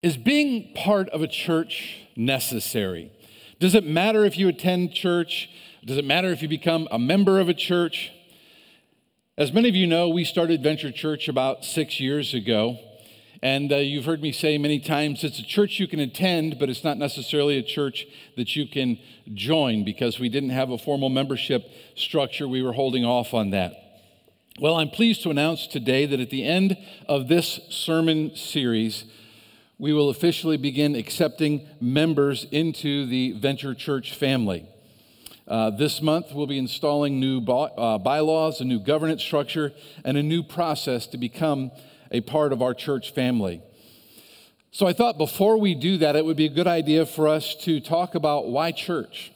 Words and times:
Is 0.00 0.16
being 0.16 0.74
part 0.74 1.08
of 1.08 1.22
a 1.22 1.26
church 1.26 2.06
necessary? 2.14 3.10
Does 3.58 3.74
it 3.74 3.84
matter 3.84 4.24
if 4.24 4.38
you 4.38 4.46
attend 4.46 4.92
church? 4.92 5.50
Does 5.84 5.96
it 5.96 6.04
matter 6.04 6.28
if 6.28 6.40
you 6.40 6.48
become 6.48 6.86
a 6.92 7.00
member 7.00 7.40
of 7.40 7.48
a 7.48 7.54
church? 7.54 8.12
As 9.36 9.52
many 9.52 9.68
of 9.68 9.74
you 9.74 9.88
know, 9.88 10.08
we 10.08 10.22
started 10.22 10.62
Venture 10.62 10.92
Church 10.92 11.26
about 11.26 11.64
six 11.64 11.98
years 11.98 12.32
ago. 12.32 12.78
And 13.42 13.72
uh, 13.72 13.76
you've 13.76 14.04
heard 14.04 14.22
me 14.22 14.30
say 14.30 14.56
many 14.56 14.78
times 14.78 15.24
it's 15.24 15.40
a 15.40 15.44
church 15.44 15.80
you 15.80 15.88
can 15.88 15.98
attend, 15.98 16.60
but 16.60 16.68
it's 16.68 16.84
not 16.84 16.96
necessarily 16.96 17.58
a 17.58 17.62
church 17.62 18.06
that 18.36 18.54
you 18.54 18.68
can 18.68 19.00
join 19.34 19.84
because 19.84 20.20
we 20.20 20.28
didn't 20.28 20.50
have 20.50 20.70
a 20.70 20.78
formal 20.78 21.08
membership 21.08 21.68
structure. 21.96 22.46
We 22.46 22.62
were 22.62 22.72
holding 22.72 23.04
off 23.04 23.34
on 23.34 23.50
that. 23.50 23.74
Well, 24.60 24.76
I'm 24.76 24.90
pleased 24.90 25.24
to 25.24 25.30
announce 25.30 25.66
today 25.66 26.06
that 26.06 26.20
at 26.20 26.30
the 26.30 26.44
end 26.44 26.76
of 27.08 27.26
this 27.26 27.60
sermon 27.68 28.36
series, 28.36 29.04
we 29.78 29.92
will 29.92 30.10
officially 30.10 30.56
begin 30.56 30.96
accepting 30.96 31.66
members 31.80 32.44
into 32.50 33.06
the 33.06 33.32
Venture 33.32 33.74
Church 33.74 34.12
family. 34.12 34.68
Uh, 35.46 35.70
this 35.70 36.02
month, 36.02 36.34
we'll 36.34 36.48
be 36.48 36.58
installing 36.58 37.20
new 37.20 37.40
by, 37.40 37.54
uh, 37.54 37.96
bylaws, 37.96 38.60
a 38.60 38.64
new 38.64 38.80
governance 38.80 39.22
structure, 39.22 39.72
and 40.04 40.18
a 40.18 40.22
new 40.22 40.42
process 40.42 41.06
to 41.06 41.16
become 41.16 41.70
a 42.10 42.20
part 42.20 42.52
of 42.52 42.60
our 42.60 42.74
church 42.74 43.12
family. 43.12 43.62
So 44.72 44.86
I 44.86 44.92
thought 44.92 45.16
before 45.16 45.56
we 45.56 45.74
do 45.74 45.96
that, 45.98 46.16
it 46.16 46.24
would 46.24 46.36
be 46.36 46.46
a 46.46 46.50
good 46.50 46.66
idea 46.66 47.06
for 47.06 47.28
us 47.28 47.54
to 47.62 47.80
talk 47.80 48.14
about 48.14 48.48
why 48.48 48.72
church. 48.72 49.32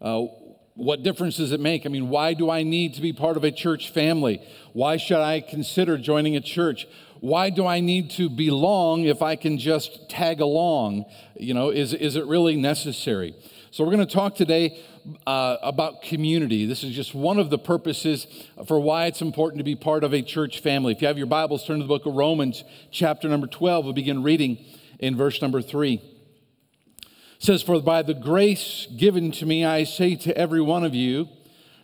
Uh, 0.00 0.26
what 0.74 1.04
difference 1.04 1.36
does 1.36 1.52
it 1.52 1.60
make? 1.60 1.86
I 1.86 1.88
mean, 1.88 2.08
why 2.08 2.34
do 2.34 2.50
I 2.50 2.64
need 2.64 2.94
to 2.94 3.00
be 3.00 3.12
part 3.12 3.36
of 3.36 3.44
a 3.44 3.52
church 3.52 3.90
family? 3.90 4.42
Why 4.72 4.96
should 4.96 5.18
I 5.20 5.40
consider 5.40 5.96
joining 5.98 6.34
a 6.34 6.40
church? 6.40 6.86
Why 7.24 7.48
do 7.48 7.66
I 7.66 7.80
need 7.80 8.10
to 8.10 8.28
belong 8.28 9.04
if 9.04 9.22
I 9.22 9.34
can 9.34 9.56
just 9.56 10.10
tag 10.10 10.42
along? 10.42 11.06
You 11.34 11.54
know, 11.54 11.70
is, 11.70 11.94
is 11.94 12.16
it 12.16 12.26
really 12.26 12.54
necessary? 12.54 13.34
So, 13.70 13.82
we're 13.82 13.92
going 13.92 14.06
to 14.06 14.14
talk 14.14 14.34
today 14.34 14.78
uh, 15.26 15.56
about 15.62 16.02
community. 16.02 16.66
This 16.66 16.84
is 16.84 16.94
just 16.94 17.14
one 17.14 17.38
of 17.38 17.48
the 17.48 17.56
purposes 17.56 18.26
for 18.66 18.78
why 18.78 19.06
it's 19.06 19.22
important 19.22 19.56
to 19.60 19.64
be 19.64 19.74
part 19.74 20.04
of 20.04 20.12
a 20.12 20.20
church 20.20 20.60
family. 20.60 20.92
If 20.92 21.00
you 21.00 21.08
have 21.08 21.16
your 21.16 21.26
Bibles, 21.26 21.66
turn 21.66 21.78
to 21.78 21.84
the 21.84 21.88
book 21.88 22.04
of 22.04 22.12
Romans, 22.12 22.62
chapter 22.90 23.26
number 23.26 23.46
12. 23.46 23.86
We'll 23.86 23.94
begin 23.94 24.22
reading 24.22 24.62
in 24.98 25.16
verse 25.16 25.40
number 25.40 25.62
3. 25.62 25.94
It 25.94 27.06
says, 27.38 27.62
For 27.62 27.80
by 27.80 28.02
the 28.02 28.12
grace 28.12 28.86
given 28.98 29.32
to 29.32 29.46
me, 29.46 29.64
I 29.64 29.84
say 29.84 30.14
to 30.16 30.36
every 30.36 30.60
one 30.60 30.84
of 30.84 30.94
you, 30.94 31.30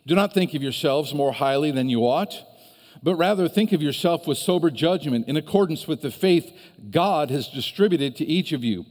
do 0.06 0.14
not 0.14 0.34
think 0.34 0.52
of 0.52 0.62
yourselves 0.62 1.14
more 1.14 1.32
highly 1.32 1.70
than 1.70 1.88
you 1.88 2.00
ought 2.00 2.44
but 3.02 3.14
rather 3.14 3.48
think 3.48 3.72
of 3.72 3.82
yourself 3.82 4.26
with 4.26 4.38
sober 4.38 4.70
judgment 4.70 5.28
in 5.28 5.36
accordance 5.36 5.86
with 5.86 6.02
the 6.02 6.10
faith 6.10 6.52
God 6.90 7.30
has 7.30 7.48
distributed 7.48 8.16
to 8.16 8.24
each 8.24 8.52
of 8.52 8.62
you. 8.62 8.86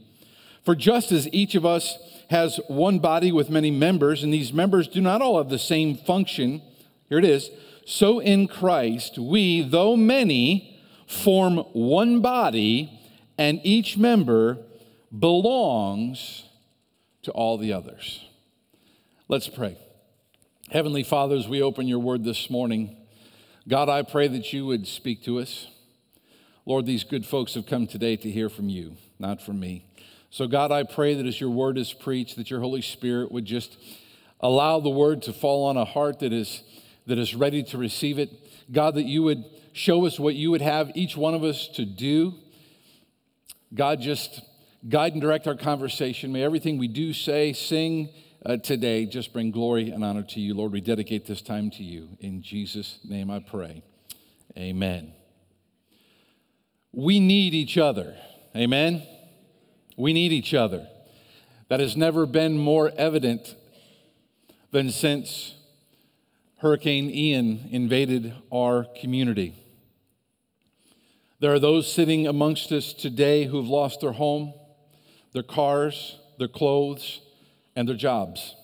For 0.64 0.74
just 0.74 1.12
as 1.12 1.28
each 1.32 1.54
of 1.54 1.64
us 1.64 1.98
has 2.28 2.60
one 2.68 2.98
body 2.98 3.32
with 3.32 3.50
many 3.50 3.70
members, 3.70 4.22
and 4.22 4.32
these 4.32 4.52
members 4.52 4.88
do 4.88 5.00
not 5.00 5.22
all 5.22 5.38
have 5.38 5.48
the 5.48 5.58
same 5.58 5.96
function, 5.96 6.62
here 7.08 7.18
it 7.18 7.24
is, 7.24 7.50
so 7.86 8.18
in 8.18 8.46
Christ 8.46 9.18
we, 9.18 9.62
though 9.62 9.96
many, 9.96 10.80
form 11.06 11.58
one 11.72 12.20
body, 12.20 12.98
and 13.38 13.60
each 13.64 13.96
member 13.96 14.58
belongs 15.16 16.44
to 17.22 17.32
all 17.32 17.58
the 17.58 17.72
others. 17.72 18.24
Let's 19.28 19.48
pray. 19.48 19.76
Heavenly 20.70 21.02
Fathers, 21.02 21.48
we 21.48 21.62
open 21.62 21.88
your 21.88 21.98
word 21.98 22.22
this 22.22 22.48
morning. 22.48 22.96
God, 23.68 23.88
I 23.90 24.02
pray 24.02 24.26
that 24.28 24.52
you 24.52 24.64
would 24.66 24.86
speak 24.86 25.22
to 25.24 25.38
us. 25.38 25.66
Lord, 26.64 26.86
these 26.86 27.04
good 27.04 27.26
folks 27.26 27.54
have 27.54 27.66
come 27.66 27.86
today 27.86 28.16
to 28.16 28.30
hear 28.30 28.48
from 28.48 28.68
you, 28.68 28.96
not 29.18 29.42
from 29.42 29.60
me. 29.60 29.84
So, 30.30 30.46
God, 30.46 30.72
I 30.72 30.84
pray 30.84 31.14
that 31.14 31.26
as 31.26 31.40
your 31.40 31.50
word 31.50 31.76
is 31.76 31.92
preached, 31.92 32.36
that 32.36 32.50
your 32.50 32.60
Holy 32.60 32.80
Spirit 32.80 33.30
would 33.30 33.44
just 33.44 33.76
allow 34.40 34.80
the 34.80 34.88
word 34.88 35.22
to 35.22 35.32
fall 35.32 35.66
on 35.66 35.76
a 35.76 35.84
heart 35.84 36.20
that 36.20 36.32
is, 36.32 36.62
that 37.06 37.18
is 37.18 37.34
ready 37.34 37.62
to 37.64 37.76
receive 37.76 38.18
it. 38.18 38.30
God, 38.72 38.94
that 38.94 39.04
you 39.04 39.22
would 39.24 39.44
show 39.72 40.06
us 40.06 40.18
what 40.18 40.34
you 40.34 40.50
would 40.50 40.62
have 40.62 40.90
each 40.94 41.16
one 41.16 41.34
of 41.34 41.44
us 41.44 41.68
to 41.74 41.84
do. 41.84 42.34
God, 43.74 44.00
just 44.00 44.40
guide 44.88 45.12
and 45.12 45.20
direct 45.20 45.46
our 45.46 45.56
conversation. 45.56 46.32
May 46.32 46.42
everything 46.42 46.78
we 46.78 46.88
do, 46.88 47.12
say, 47.12 47.52
sing, 47.52 48.08
uh, 48.44 48.56
today 48.56 49.06
just 49.06 49.32
bring 49.32 49.50
glory 49.50 49.90
and 49.90 50.04
honor 50.04 50.22
to 50.22 50.40
you. 50.40 50.54
Lord, 50.54 50.72
we 50.72 50.80
dedicate 50.80 51.26
this 51.26 51.42
time 51.42 51.70
to 51.72 51.82
you. 51.82 52.08
In 52.20 52.42
Jesus' 52.42 52.98
name 53.04 53.30
I 53.30 53.40
pray. 53.40 53.82
Amen. 54.56 55.12
We 56.92 57.20
need 57.20 57.54
each 57.54 57.78
other. 57.78 58.16
Amen. 58.56 59.02
We 59.96 60.12
need 60.12 60.32
each 60.32 60.54
other. 60.54 60.88
That 61.68 61.80
has 61.80 61.96
never 61.96 62.26
been 62.26 62.58
more 62.58 62.90
evident 62.96 63.54
than 64.72 64.90
since 64.90 65.54
Hurricane 66.58 67.10
Ian 67.10 67.68
invaded 67.70 68.34
our 68.52 68.86
community. 69.00 69.54
There 71.38 71.52
are 71.52 71.58
those 71.58 71.90
sitting 71.90 72.26
amongst 72.26 72.72
us 72.72 72.92
today 72.92 73.44
who've 73.44 73.68
lost 73.68 74.00
their 74.00 74.12
home, 74.12 74.52
their 75.32 75.42
cars, 75.42 76.18
their 76.38 76.48
clothes, 76.48 77.20
and 77.76 77.88
their 77.88 77.96
jobs. 77.96 78.54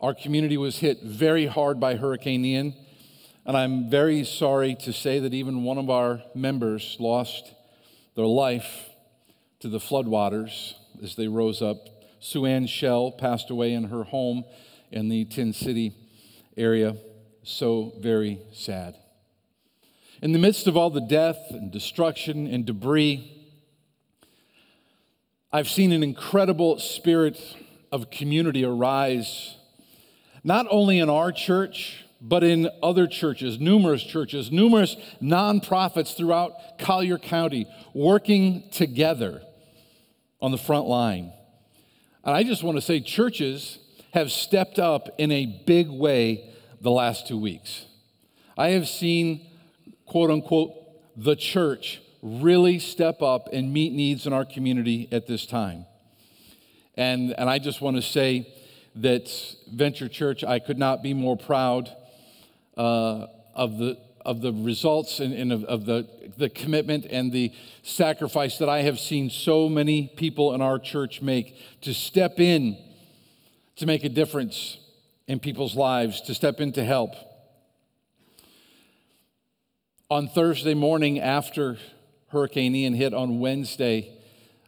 Our 0.00 0.14
community 0.14 0.56
was 0.56 0.78
hit 0.78 1.02
very 1.02 1.46
hard 1.46 1.80
by 1.80 1.96
Hurricane 1.96 2.44
Ian, 2.44 2.74
and 3.44 3.56
I'm 3.56 3.90
very 3.90 4.24
sorry 4.24 4.76
to 4.82 4.92
say 4.92 5.18
that 5.18 5.34
even 5.34 5.64
one 5.64 5.78
of 5.78 5.90
our 5.90 6.22
members 6.34 6.96
lost 7.00 7.52
their 8.14 8.26
life 8.26 8.88
to 9.60 9.68
the 9.68 9.78
floodwaters 9.78 10.74
as 11.02 11.16
they 11.16 11.28
rose 11.28 11.62
up. 11.62 11.78
Sue 12.20 12.46
Ann 12.46 12.66
Shell 12.66 13.12
passed 13.12 13.50
away 13.50 13.72
in 13.72 13.84
her 13.84 14.04
home 14.04 14.44
in 14.90 15.08
the 15.08 15.24
Tin 15.24 15.52
City 15.52 15.94
area. 16.56 16.96
So 17.42 17.94
very 18.00 18.40
sad. 18.52 18.94
In 20.20 20.32
the 20.32 20.38
midst 20.38 20.66
of 20.66 20.76
all 20.76 20.90
the 20.90 21.00
death 21.00 21.38
and 21.50 21.70
destruction 21.70 22.46
and 22.46 22.66
debris, 22.66 23.34
I've 25.52 25.68
seen 25.68 25.92
an 25.92 26.02
incredible 26.02 26.78
spirit 26.78 27.40
of 27.90 28.10
community 28.10 28.64
arise, 28.64 29.56
not 30.44 30.66
only 30.70 30.98
in 30.98 31.08
our 31.08 31.32
church, 31.32 32.04
but 32.20 32.42
in 32.42 32.68
other 32.82 33.06
churches, 33.06 33.60
numerous 33.60 34.02
churches, 34.02 34.50
numerous 34.50 34.96
nonprofits 35.22 36.16
throughout 36.16 36.78
Collier 36.78 37.18
County 37.18 37.66
working 37.94 38.68
together 38.70 39.42
on 40.40 40.50
the 40.50 40.58
front 40.58 40.86
line. 40.86 41.32
And 42.24 42.34
I 42.34 42.42
just 42.42 42.62
want 42.62 42.76
to 42.76 42.82
say, 42.82 43.00
churches 43.00 43.78
have 44.12 44.32
stepped 44.32 44.78
up 44.78 45.08
in 45.18 45.30
a 45.30 45.46
big 45.66 45.88
way 45.88 46.52
the 46.80 46.90
last 46.90 47.26
two 47.26 47.38
weeks. 47.38 47.86
I 48.56 48.70
have 48.70 48.88
seen, 48.88 49.46
quote 50.06 50.30
unquote, 50.30 50.74
the 51.16 51.36
church 51.36 52.00
really 52.22 52.78
step 52.78 53.22
up 53.22 53.48
and 53.52 53.72
meet 53.72 53.92
needs 53.92 54.26
in 54.26 54.32
our 54.32 54.44
community 54.44 55.08
at 55.12 55.26
this 55.26 55.46
time. 55.46 55.86
And, 56.98 57.32
and 57.38 57.48
I 57.48 57.60
just 57.60 57.80
want 57.80 57.94
to 57.94 58.02
say 58.02 58.52
that 58.96 59.30
Venture 59.72 60.08
Church, 60.08 60.42
I 60.42 60.58
could 60.58 60.78
not 60.78 61.00
be 61.00 61.14
more 61.14 61.36
proud 61.36 61.88
uh, 62.76 63.28
of, 63.54 63.78
the, 63.78 63.96
of 64.26 64.40
the 64.40 64.52
results 64.52 65.20
and, 65.20 65.32
and 65.32 65.52
of, 65.52 65.62
of 65.64 65.86
the, 65.86 66.08
the 66.36 66.48
commitment 66.48 67.06
and 67.08 67.30
the 67.30 67.52
sacrifice 67.84 68.58
that 68.58 68.68
I 68.68 68.82
have 68.82 68.98
seen 68.98 69.30
so 69.30 69.68
many 69.68 70.08
people 70.16 70.54
in 70.54 70.60
our 70.60 70.80
church 70.80 71.22
make 71.22 71.54
to 71.82 71.94
step 71.94 72.40
in 72.40 72.76
to 73.76 73.86
make 73.86 74.02
a 74.02 74.08
difference 74.08 74.78
in 75.28 75.38
people's 75.38 75.76
lives, 75.76 76.20
to 76.22 76.34
step 76.34 76.58
in 76.60 76.72
to 76.72 76.84
help. 76.84 77.14
On 80.10 80.26
Thursday 80.26 80.74
morning 80.74 81.20
after 81.20 81.78
Hurricane 82.30 82.74
Ian 82.74 82.94
hit 82.94 83.14
on 83.14 83.38
Wednesday, 83.38 84.17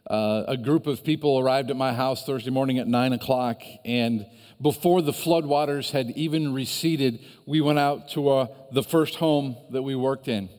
uh, 0.09 0.43
a 0.47 0.57
group 0.57 0.87
of 0.87 1.03
people 1.03 1.37
arrived 1.39 1.69
at 1.69 1.77
my 1.77 1.93
house 1.93 2.25
Thursday 2.25 2.49
morning 2.49 2.79
at 2.79 2.87
9 2.87 3.13
o'clock, 3.13 3.61
and 3.85 4.25
before 4.61 5.01
the 5.01 5.11
floodwaters 5.11 5.91
had 5.91 6.11
even 6.11 6.53
receded, 6.53 7.19
we 7.45 7.61
went 7.61 7.79
out 7.79 8.09
to 8.09 8.29
uh, 8.29 8.47
the 8.71 8.83
first 8.83 9.15
home 9.15 9.55
that 9.71 9.83
we 9.83 9.95
worked 9.95 10.27
in. 10.27 10.49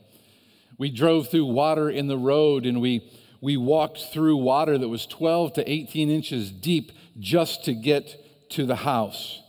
We 0.79 0.91
drove 0.91 1.29
through 1.29 1.47
water 1.47 1.91
in 1.91 2.07
the 2.07 2.17
road, 2.17 2.67
and 2.67 2.81
we, 2.81 3.11
we 3.41 3.57
walked 3.57 3.99
through 4.13 4.37
water 4.37 4.79
that 4.79 4.89
was 4.89 5.07
12 5.07 5.55
to 5.55 5.71
18 5.71 6.11
inches 6.11 6.51
deep 6.51 6.93
just 7.19 7.65
to 7.65 7.75
get 7.75 8.51
to 8.51 8.65
the 8.65 8.77
house. 8.77 9.41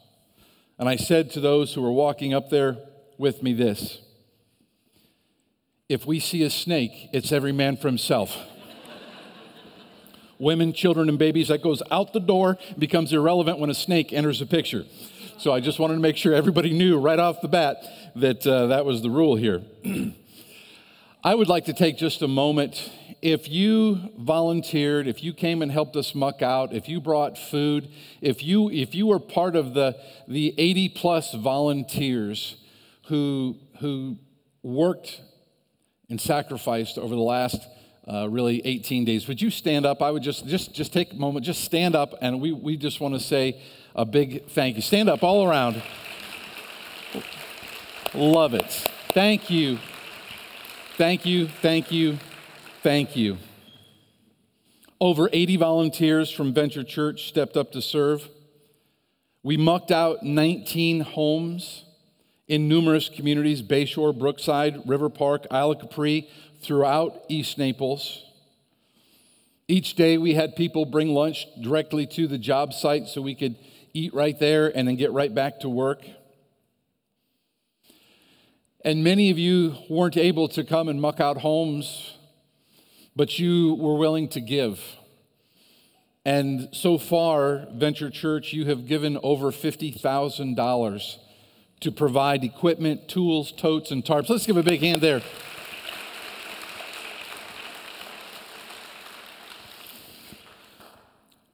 And 0.79 0.89
I 0.89 0.95
said 0.95 1.31
to 1.31 1.39
those 1.39 1.73
who 1.73 1.81
were 1.81 1.91
walking 1.91 2.33
up 2.33 2.49
there 2.49 2.77
with 3.17 3.43
me 3.43 3.53
this 3.53 3.99
if 5.89 6.07
we 6.07 6.19
see 6.19 6.43
a 6.43 6.49
snake, 6.49 7.09
it's 7.13 7.31
every 7.31 7.51
man 7.51 7.77
for 7.77 7.87
himself 7.87 8.37
women, 10.43 10.73
children, 10.73 11.09
and 11.09 11.17
babies. 11.17 11.47
That 11.47 11.63
goes 11.63 11.81
out 11.89 12.13
the 12.13 12.19
door, 12.19 12.57
becomes 12.77 13.11
irrelevant 13.13 13.59
when 13.59 13.69
a 13.69 13.73
snake 13.73 14.13
enters 14.13 14.39
the 14.39 14.45
picture. 14.45 14.85
So 15.37 15.51
I 15.51 15.59
just 15.59 15.79
wanted 15.79 15.95
to 15.95 15.99
make 15.99 16.17
sure 16.17 16.33
everybody 16.33 16.73
knew 16.73 16.99
right 16.99 17.19
off 17.19 17.41
the 17.41 17.47
bat 17.47 17.83
that 18.15 18.45
uh, 18.45 18.67
that 18.67 18.85
was 18.85 19.01
the 19.01 19.09
rule 19.09 19.35
here. 19.35 19.63
I 21.23 21.35
would 21.35 21.47
like 21.47 21.65
to 21.65 21.73
take 21.73 21.97
just 21.97 22.21
a 22.21 22.27
moment 22.27 22.91
if 23.23 23.47
you 23.47 24.11
volunteered, 24.19 25.07
if 25.07 25.23
you 25.23 25.33
came 25.33 25.61
and 25.61 25.71
helped 25.71 25.95
us 25.95 26.13
muck 26.13 26.41
out, 26.41 26.73
if 26.73 26.89
you 26.89 26.99
brought 26.99 27.37
food, 27.37 27.87
if 28.19 28.43
you, 28.43 28.69
if 28.69 28.93
you 28.93 29.07
were 29.07 29.19
part 29.19 29.55
of 29.55 29.73
the, 29.73 29.97
the 30.27 30.53
80 30.57 30.89
plus 30.89 31.33
volunteers 31.33 32.57
who, 33.07 33.55
who 33.79 34.17
worked 34.61 35.21
and 36.09 36.19
sacrificed 36.19 36.97
over 36.97 37.15
the 37.15 37.21
last 37.21 37.65
uh, 38.07 38.27
really 38.29 38.61
18 38.65 39.05
days, 39.05 39.27
would 39.27 39.41
you 39.41 39.49
stand 39.49 39.85
up? 39.85 40.01
I 40.01 40.11
would 40.11 40.23
just, 40.23 40.45
just, 40.47 40.73
just 40.73 40.91
take 40.91 41.13
a 41.13 41.15
moment, 41.15 41.45
just 41.45 41.63
stand 41.63 41.95
up, 41.95 42.13
and 42.21 42.41
we, 42.41 42.51
we 42.51 42.77
just 42.77 42.99
want 42.99 43.13
to 43.13 43.19
say 43.19 43.61
a 43.95 44.05
big 44.05 44.47
thank 44.47 44.75
you. 44.75 44.81
Stand 44.81 45.09
up 45.09 45.23
all 45.23 45.47
around. 45.47 45.81
Love 48.13 48.53
it. 48.53 48.71
Thank 49.13 49.49
you. 49.49 49.79
Thank 50.97 51.25
you. 51.25 51.47
Thank 51.47 51.91
you. 51.91 52.17
Thank 52.81 53.15
you. 53.15 53.37
Over 54.99 55.29
80 55.33 55.57
volunteers 55.57 56.29
from 56.29 56.53
Venture 56.53 56.83
Church 56.83 57.27
stepped 57.27 57.57
up 57.57 57.71
to 57.71 57.81
serve. 57.81 58.29
We 59.41 59.57
mucked 59.57 59.91
out 59.91 60.23
19 60.23 61.01
homes 61.01 61.85
in 62.47 62.67
numerous 62.67 63.09
communities 63.09 63.61
Bayshore, 63.61 64.17
Brookside, 64.17 64.87
River 64.87 65.09
Park, 65.09 65.45
Isle 65.51 65.71
of 65.71 65.79
Capri, 65.79 66.29
throughout 66.63 67.23
East 67.29 67.57
Naples. 67.57 68.23
Each 69.67 69.95
day 69.95 70.17
we 70.17 70.33
had 70.33 70.55
people 70.55 70.85
bring 70.85 71.09
lunch 71.09 71.47
directly 71.61 72.05
to 72.07 72.27
the 72.27 72.37
job 72.37 72.73
site 72.73 73.07
so 73.07 73.21
we 73.21 73.35
could 73.35 73.55
eat 73.93 74.13
right 74.13 74.37
there 74.39 74.75
and 74.75 74.87
then 74.87 74.95
get 74.95 75.11
right 75.11 75.33
back 75.33 75.59
to 75.61 75.69
work. 75.69 76.05
And 78.85 79.03
many 79.03 79.29
of 79.29 79.37
you 79.37 79.75
weren't 79.89 80.17
able 80.17 80.47
to 80.49 80.63
come 80.63 80.89
and 80.89 80.99
muck 80.99 81.19
out 81.19 81.37
homes 81.37 82.17
but 83.15 83.39
you 83.39 83.75
were 83.75 83.95
willing 83.95 84.27
to 84.29 84.41
give. 84.41 84.79
And 86.25 86.69
so 86.71 86.97
far, 86.97 87.67
Venture 87.73 88.09
Church, 88.09 88.53
you 88.53 88.65
have 88.65 88.87
given 88.87 89.19
over 89.23 89.51
$50,000 89.51 91.17
to 91.81 91.91
provide 91.91 92.43
equipment, 92.43 93.09
tools, 93.09 93.51
totes, 93.51 93.91
and 93.91 94.03
tarps. 94.03 94.29
Let's 94.29 94.45
give 94.45 94.57
a 94.57 94.63
big 94.63 94.81
hand 94.81 95.01
there. 95.01 95.21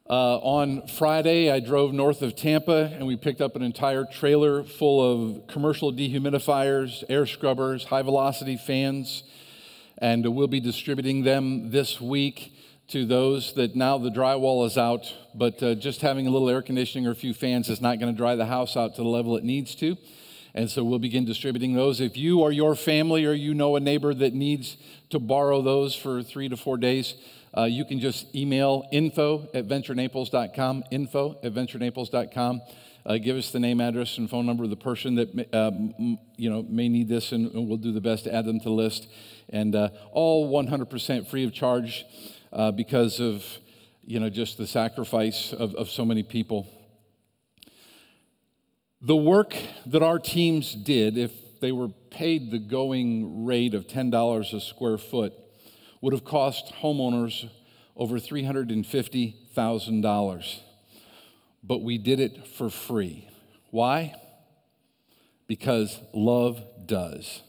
Uh, 0.10 0.38
on 0.38 0.88
Friday, 0.88 1.52
I 1.52 1.60
drove 1.60 1.94
north 1.94 2.24
of 2.24 2.36
Tampa 2.36 2.92
and 2.96 3.06
we 3.06 3.16
picked 3.16 3.42
up 3.42 3.56
an 3.56 3.62
entire 3.62 4.06
trailer 4.06 4.64
full 4.64 5.02
of 5.38 5.46
commercial 5.46 5.94
dehumidifiers, 5.94 7.04
air 7.10 7.28
scrubbers, 7.28 7.84
high 7.84 8.02
velocity 8.02 8.58
fans 8.58 9.22
and 10.00 10.26
we'll 10.34 10.48
be 10.48 10.60
distributing 10.60 11.24
them 11.24 11.70
this 11.70 12.02
week 12.02 12.54
to 12.88 13.06
those 13.06 13.54
that 13.54 13.76
now 13.76 14.00
the 14.00 14.10
drywall 14.10 14.66
is 14.66 14.80
out, 14.80 15.14
but 15.36 15.62
uh, 15.62 15.76
just 15.76 16.02
having 16.02 16.26
a 16.26 16.32
little 16.32 16.50
air 16.50 16.64
conditioning 16.64 17.06
or 17.06 17.12
a 17.12 17.16
few 17.16 17.36
fans 17.36 17.70
is 17.70 17.80
not 17.80 18.00
going 18.00 18.12
to 18.12 18.18
dry 18.18 18.36
the 18.36 18.48
house 18.48 18.76
out 18.76 18.96
to 18.96 19.04
the 19.04 19.08
level 19.08 19.38
it 19.38 19.44
needs 19.44 19.76
to. 19.76 19.96
And 20.56 20.72
so 20.72 20.84
we'll 20.84 20.98
begin 20.98 21.26
distributing 21.26 21.74
those. 21.74 22.02
If 22.02 22.18
you 22.18 22.40
or 22.40 22.52
your 22.52 22.74
family 22.74 23.26
or 23.26 23.34
you 23.34 23.54
know 23.54 23.76
a 23.76 23.80
neighbor 23.80 24.16
that 24.16 24.34
needs 24.34 24.78
to 25.12 25.20
borrow 25.20 25.62
those 25.62 25.96
for 25.96 26.24
three 26.24 26.50
to 26.50 26.58
four 26.58 26.78
days, 26.78 27.14
uh, 27.58 27.64
you 27.64 27.86
can 27.86 28.00
just 28.00 28.34
email 28.36 28.88
info 28.92 29.50
at 29.54 29.68
venturenaples.com, 29.68 30.84
info 30.92 31.40
at 31.44 31.54
venturenaples.com. 31.54 32.62
Uh, 33.06 33.18
give 33.18 33.38
us 33.38 33.52
the 33.52 33.60
name, 33.60 33.82
address, 33.82 34.18
and 34.18 34.30
phone 34.30 34.46
number 34.46 34.64
of 34.64 34.70
the 34.70 34.76
person 34.76 35.16
that 35.16 35.48
uh, 35.54 35.72
you 36.38 36.50
know 36.50 36.64
may 36.70 36.90
need 36.90 37.08
this, 37.08 37.32
and, 37.32 37.52
and, 37.54 37.68
we'll 37.68 37.78
do 37.78 37.92
the 37.92 38.02
best 38.02 38.26
to 38.26 38.34
add 38.34 38.46
them 38.46 38.60
to 38.60 38.66
the 38.66 38.72
list 38.72 39.08
and 39.50 39.76
uh, 39.76 39.90
all 40.12 40.52
100% 40.52 41.28
free 41.28 41.44
of 41.44 41.54
charge 41.54 42.06
uh, 42.54 42.72
because 42.72 43.20
of 43.20 43.44
you 44.06 44.20
know 44.20 44.30
just 44.30 44.58
the 44.58 44.68
sacrifice 44.68 45.54
of, 45.54 45.74
of 45.76 45.90
so 45.90 46.06
many 46.06 46.24
people 46.24 46.68
the 49.02 49.16
work 49.16 49.56
that 49.86 50.04
our 50.04 50.20
teams 50.20 50.76
did 50.76 51.18
if 51.18 51.32
they 51.62 51.72
were 51.72 51.90
paid 52.10 52.52
the 52.52 52.60
going 52.60 53.46
rate 53.46 53.74
of 53.74 53.88
$10 53.88 54.54
a 54.54 54.60
square 54.60 54.98
foot 54.98 55.34
would 56.02 56.14
have 56.14 56.26
cost 56.26 56.74
homeowners 56.82 57.48
over 57.96 58.18
$350000 58.18 60.60
but 61.64 61.82
we 61.82 61.98
did 61.98 62.20
it 62.20 62.48
for 62.48 62.70
free. 62.70 63.28
Why? 63.72 64.16
Because 65.48 66.00
love 66.14 66.62
does. 66.86 67.42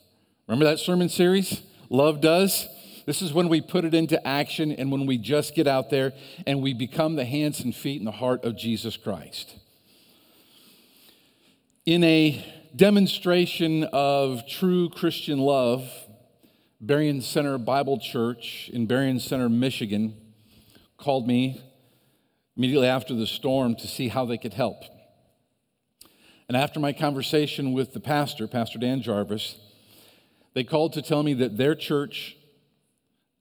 Remember 0.47 0.67
that 0.67 0.79
sermon 0.79 1.08
series? 1.08 1.62
Love 1.88 2.20
does. 2.20 2.69
This 3.06 3.23
is 3.23 3.32
when 3.32 3.49
we 3.49 3.61
put 3.61 3.85
it 3.85 3.94
into 3.94 4.25
action 4.26 4.73
and 4.73 4.93
when 4.93 5.06
we 5.06 5.17
just 5.17 5.55
get 5.55 5.67
out 5.67 5.91
there 5.91 6.12
and 6.46 6.62
we 6.62 6.75
become 6.75 7.17
the 7.17 7.25
hands 7.25 7.61
and 7.61 7.75
feet 7.75 8.00
and 8.00 8.06
the 8.06 8.12
heart 8.12 8.44
of 8.44 8.56
Jesus 8.56 8.96
Christ. 8.96 9.56
In 11.87 12.05
a 12.05 12.44
demonstration 12.76 13.85
of 13.85 14.46
true 14.46 14.91
Christian 14.91 15.38
love, 15.38 15.91
Berrien 16.82 17.21
Center 17.21 17.59
Bible 17.59 17.99
Church 17.99 18.71
in 18.73 18.87
Berrien 18.87 19.21
Center, 19.21 19.50
Michigan, 19.50 20.17
called 20.97 21.27
me 21.27 21.61
immediately 22.56 22.88
after 22.88 23.15
the 23.15 23.27
storm 23.27 23.75
to 23.77 23.87
see 23.87 24.09
how 24.09 24.25
they 24.25 24.38
could 24.38 24.55
help. 24.55 24.85
And 26.49 26.56
after 26.56 26.81
my 26.81 26.94
conversation 26.94 27.75
with 27.75 27.93
the 27.93 28.00
pastor, 28.00 28.49
Pastor 28.49 28.79
Dan 28.79 29.03
Jarvis, 29.03 29.59
they 30.55 30.65
called 30.65 30.94
to 30.94 31.03
tell 31.03 31.23
me 31.23 31.35
that 31.35 31.59
their 31.59 31.75
church 31.75 32.35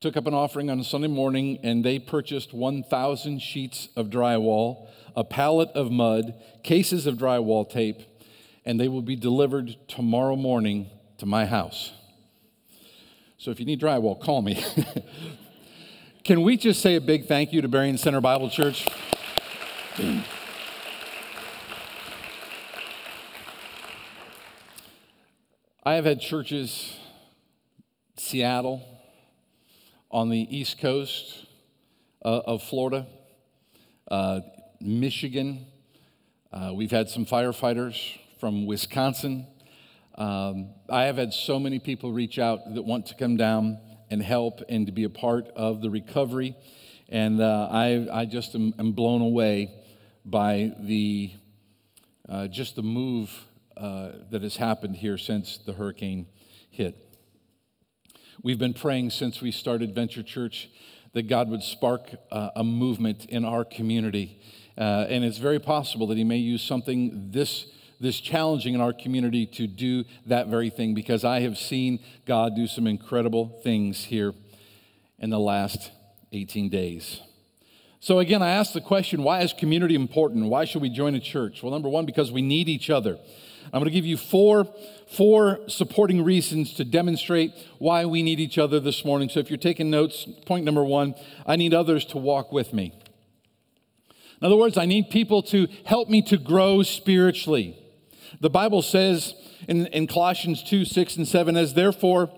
took 0.01 0.17
up 0.17 0.27
an 0.27 0.33
offering 0.33 0.69
on 0.69 0.83
Sunday 0.83 1.07
morning 1.07 1.59
and 1.63 1.83
they 1.83 1.97
purchased 1.97 2.53
1,000 2.53 3.39
sheets 3.41 3.87
of 3.95 4.07
drywall, 4.07 4.89
a 5.15 5.23
pallet 5.23 5.69
of 5.69 5.89
mud, 5.89 6.33
cases 6.63 7.07
of 7.07 7.15
drywall 7.15 7.69
tape, 7.69 8.01
and 8.65 8.77
they 8.77 8.89
will 8.89 9.01
be 9.01 9.15
delivered 9.15 9.77
tomorrow 9.87 10.35
morning 10.35 10.89
to 11.17 11.25
my 11.25 11.45
house. 11.45 11.93
So 13.39 13.51
if 13.51 13.59
you 13.59 13.65
need 13.65 13.79
drywall, 13.79 14.19
call 14.19 14.41
me. 14.41 14.61
Can 16.25 16.41
we 16.41 16.57
just 16.57 16.81
say 16.81 16.95
a 16.95 17.01
big 17.01 17.25
thank 17.25 17.53
you 17.53 17.61
to 17.61 17.69
Berrien 17.69 17.97
Center 17.97 18.19
Bible 18.19 18.49
Church? 18.49 18.85
I 25.85 25.93
have 25.93 26.03
had 26.03 26.19
churches 26.19 26.97
Seattle, 28.17 28.83
on 30.11 30.29
the 30.29 30.55
east 30.55 30.77
coast 30.77 31.45
uh, 32.25 32.41
of 32.45 32.61
Florida, 32.61 33.07
uh, 34.11 34.41
Michigan. 34.81 35.65
Uh, 36.51 36.73
we've 36.75 36.91
had 36.91 37.09
some 37.09 37.25
firefighters 37.25 38.17
from 38.37 38.65
Wisconsin. 38.65 39.47
Um, 40.19 40.71
I 40.89 41.05
have 41.05 41.15
had 41.15 41.33
so 41.33 41.59
many 41.59 41.79
people 41.79 42.11
reach 42.11 42.39
out 42.39 42.73
that 42.75 42.81
want 42.83 43.05
to 43.05 43.15
come 43.15 43.37
down 43.37 43.79
and 44.09 44.21
help 44.21 44.61
and 44.67 44.85
to 44.87 44.91
be 44.91 45.05
a 45.05 45.09
part 45.09 45.47
of 45.55 45.81
the 45.81 45.89
recovery. 45.89 46.57
And 47.07 47.41
uh, 47.41 47.69
I, 47.71 48.05
I 48.11 48.25
just 48.25 48.53
am, 48.53 48.73
am, 48.77 48.91
blown 48.91 49.21
away 49.21 49.73
by 50.25 50.73
the 50.77 51.31
uh, 52.27 52.47
just 52.47 52.75
the 52.75 52.83
move 52.83 53.31
uh, 53.77 54.09
that 54.29 54.43
has 54.43 54.57
happened 54.57 54.97
here 54.97 55.17
since 55.17 55.57
the 55.57 55.71
hurricane 55.71 56.27
hit. 56.69 56.97
We've 58.43 58.59
been 58.59 58.73
praying 58.73 59.11
since 59.11 59.39
we 59.39 59.51
started 59.51 59.95
Venture 59.95 60.21
Church 60.21 60.69
that 61.13 61.29
God 61.29 61.49
would 61.49 61.63
spark 61.63 62.09
uh, 62.29 62.49
a 62.57 62.63
movement 62.63 63.25
in 63.25 63.45
our 63.45 63.63
community. 63.63 64.41
Uh, 64.77 65.05
and 65.07 65.23
it's 65.23 65.37
very 65.37 65.59
possible 65.59 66.07
that 66.07 66.17
He 66.17 66.25
may 66.25 66.37
use 66.37 66.61
something 66.61 67.31
this, 67.31 67.67
this 67.99 68.19
challenging 68.19 68.73
in 68.73 68.81
our 68.81 68.93
community 68.93 69.45
to 69.45 69.67
do 69.67 70.05
that 70.25 70.47
very 70.47 70.69
thing 70.69 70.93
because 70.93 71.23
I 71.23 71.41
have 71.41 71.57
seen 71.57 71.99
God 72.25 72.55
do 72.55 72.67
some 72.67 72.87
incredible 72.87 73.59
things 73.63 74.05
here 74.05 74.33
in 75.19 75.29
the 75.29 75.39
last 75.39 75.91
18 76.31 76.69
days. 76.69 77.21
So, 78.01 78.19
again, 78.19 78.41
I 78.41 78.51
ask 78.51 78.71
the 78.71 78.81
question 78.81 79.23
why 79.23 79.41
is 79.41 79.51
community 79.51 79.95
important? 79.95 80.45
Why 80.45 80.63
should 80.63 80.81
we 80.81 80.89
join 80.89 81.15
a 81.15 81.19
church? 81.19 81.61
Well, 81.61 81.71
number 81.71 81.89
one, 81.89 82.05
because 82.05 82.31
we 82.31 82.41
need 82.41 82.69
each 82.69 82.89
other. 82.89 83.19
I'm 83.65 83.81
going 83.81 83.85
to 83.85 83.91
give 83.91 84.05
you 84.05 84.17
four, 84.17 84.67
four 85.15 85.59
supporting 85.67 86.23
reasons 86.23 86.73
to 86.75 86.85
demonstrate 86.85 87.51
why 87.77 88.05
we 88.05 88.23
need 88.23 88.39
each 88.39 88.57
other 88.57 88.79
this 88.79 89.05
morning. 89.05 89.29
So 89.29 89.39
if 89.39 89.49
you're 89.49 89.57
taking 89.57 89.89
notes, 89.89 90.25
point 90.45 90.65
number 90.65 90.83
one 90.83 91.13
I 91.45 91.55
need 91.55 91.73
others 91.73 92.05
to 92.05 92.17
walk 92.17 92.51
with 92.51 92.73
me. 92.73 92.93
In 94.41 94.45
other 94.45 94.55
words, 94.55 94.77
I 94.77 94.85
need 94.85 95.09
people 95.09 95.43
to 95.43 95.67
help 95.85 96.09
me 96.09 96.21
to 96.23 96.37
grow 96.37 96.81
spiritually. 96.81 97.78
The 98.39 98.49
Bible 98.49 98.81
says 98.81 99.33
in, 99.67 99.87
in 99.87 100.07
Colossians 100.07 100.63
2 100.63 100.85
6 100.85 101.17
and 101.17 101.27
7, 101.27 101.57
as 101.57 101.73
therefore, 101.73 102.29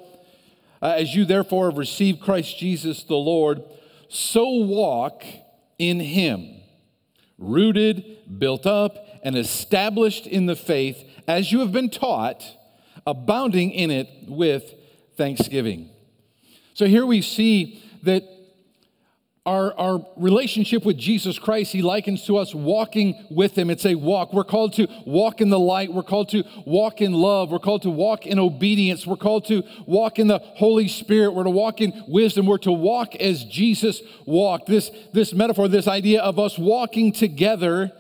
uh, 0.82 0.96
as 0.98 1.16
you 1.16 1.26
therefore 1.26 1.70
have 1.70 1.78
received 1.78 2.22
Christ 2.22 2.58
Jesus 2.58 3.04
the 3.04 3.16
Lord, 3.16 3.64
so 4.10 4.50
walk 4.50 5.24
in 5.78 6.00
him, 6.00 6.62
rooted, 7.38 8.40
built 8.40 8.66
up, 8.66 9.08
and 9.24 9.38
established 9.38 10.28
in 10.28 10.48
the 10.48 10.56
faith 10.56 11.04
as 11.28 11.52
you 11.52 11.60
have 11.60 11.72
been 11.72 11.90
taught, 11.90 12.44
abounding 13.06 13.72
in 13.72 13.92
it 13.92 14.10
with 14.28 14.74
thanksgiving. 15.18 15.90
So 16.74 16.86
here 16.86 17.06
we 17.06 17.22
see 17.22 17.84
that 18.04 18.24
our, 19.52 19.78
our 19.78 20.06
relationship 20.16 20.86
with 20.86 20.98
Jesus 20.98 21.38
Christ, 21.38 21.74
he 21.74 21.82
likens 21.82 22.26
to 22.28 22.38
us 22.38 22.56
walking 22.56 23.26
with 23.30 23.58
him. 23.58 23.70
It's 23.70 23.86
a 23.86 23.96
walk. 23.96 24.32
We're 24.32 24.46
called 24.46 24.72
to 24.76 24.88
walk 25.06 25.42
in 25.42 25.50
the 25.50 25.60
light. 25.60 25.92
We're 25.92 26.04
called 26.04 26.30
to 26.30 26.46
walk 26.66 27.02
in 27.02 27.12
love. 27.12 27.52
We're 27.52 27.60
called 27.60 27.82
to 27.82 27.90
walk 27.90 28.26
in 28.26 28.40
obedience. 28.40 29.06
We're 29.06 29.18
called 29.18 29.44
to 29.48 29.64
walk 29.86 30.20
in 30.20 30.28
the 30.28 30.40
Holy 30.40 30.88
Spirit. 30.88 31.32
We're 31.32 31.44
to 31.44 31.50
walk 31.50 31.82
in 31.82 32.06
wisdom. 32.08 32.46
We're 32.46 32.60
to 32.60 32.72
walk 32.72 33.14
as 33.16 33.44
Jesus 33.44 34.02
walked. 34.26 34.68
This, 34.68 34.90
this 35.12 35.34
metaphor, 35.34 35.68
this 35.68 35.88
idea 35.88 36.22
of 36.22 36.40
us 36.40 36.58
walking 36.58 37.12
together 37.12 37.92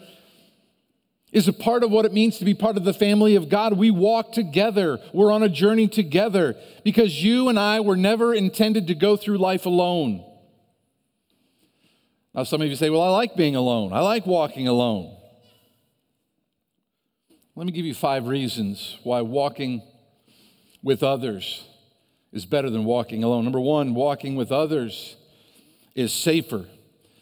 is 1.33 1.49
a 1.49 1.53
part 1.53 1.83
of 1.83 1.91
what 1.91 2.05
it 2.05 2.13
means 2.13 2.37
to 2.37 2.45
be 2.45 2.53
part 2.53 2.77
of 2.77 2.85
the 2.85 2.93
family 2.93 3.35
of 3.35 3.49
God. 3.49 3.73
We 3.73 3.91
walk 3.91 4.31
together. 4.31 4.99
We're 5.13 5.33
on 5.33 5.43
a 5.43 5.49
journey 5.49 5.89
together 5.89 6.55
because 6.85 7.21
you 7.21 7.49
and 7.49 7.59
I 7.59 7.81
were 7.81 7.97
never 7.97 8.33
intended 8.33 8.87
to 8.87 8.95
go 8.95 9.17
through 9.17 9.37
life 9.37 9.65
alone. 9.65 10.30
Now, 12.33 12.43
some 12.43 12.61
of 12.61 12.67
you 12.67 12.75
say, 12.75 12.89
Well, 12.89 13.01
I 13.01 13.09
like 13.09 13.35
being 13.35 13.55
alone, 13.55 13.93
I 13.93 13.99
like 13.99 14.25
walking 14.25 14.67
alone. 14.67 15.17
Let 17.55 17.65
me 17.65 17.73
give 17.73 17.85
you 17.85 17.93
five 17.93 18.27
reasons 18.27 18.97
why 19.03 19.21
walking 19.21 19.81
with 20.81 21.03
others 21.03 21.65
is 22.31 22.45
better 22.45 22.69
than 22.69 22.85
walking 22.85 23.23
alone. 23.23 23.43
Number 23.43 23.59
one, 23.59 23.93
walking 23.93 24.35
with 24.35 24.51
others 24.51 25.17
is 25.93 26.13
safer. 26.13 26.65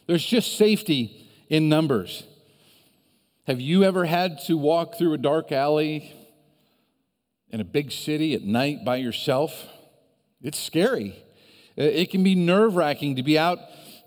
There's 0.06 0.24
just 0.24 0.56
safety 0.56 1.28
in 1.48 1.68
numbers. 1.68 2.22
Have 3.46 3.60
you 3.60 3.82
ever 3.82 4.04
had 4.04 4.38
to 4.46 4.56
walk 4.56 4.96
through 4.96 5.14
a 5.14 5.18
dark 5.18 5.50
alley 5.50 6.14
in 7.50 7.60
a 7.60 7.64
big 7.64 7.90
city 7.90 8.34
at 8.34 8.42
night 8.42 8.84
by 8.84 8.96
yourself? 8.96 9.66
It's 10.40 10.58
scary. 10.58 11.22
It 11.76 12.10
can 12.10 12.22
be 12.22 12.36
nerve 12.36 12.76
wracking 12.76 13.16
to 13.16 13.22
be 13.24 13.36
out 13.36 13.58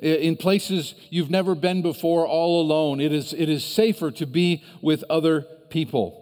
in 0.04 0.36
places 0.36 0.96
you've 1.10 1.30
never 1.30 1.56
been 1.56 1.82
before 1.82 2.28
all 2.28 2.62
alone. 2.62 3.00
It 3.00 3.14
is, 3.14 3.34
it 3.34 3.48
is 3.50 3.64
safer 3.64 4.12
to 4.12 4.26
be 4.26 4.64
with 4.82 5.04
other 5.10 5.44
people. 5.70 6.20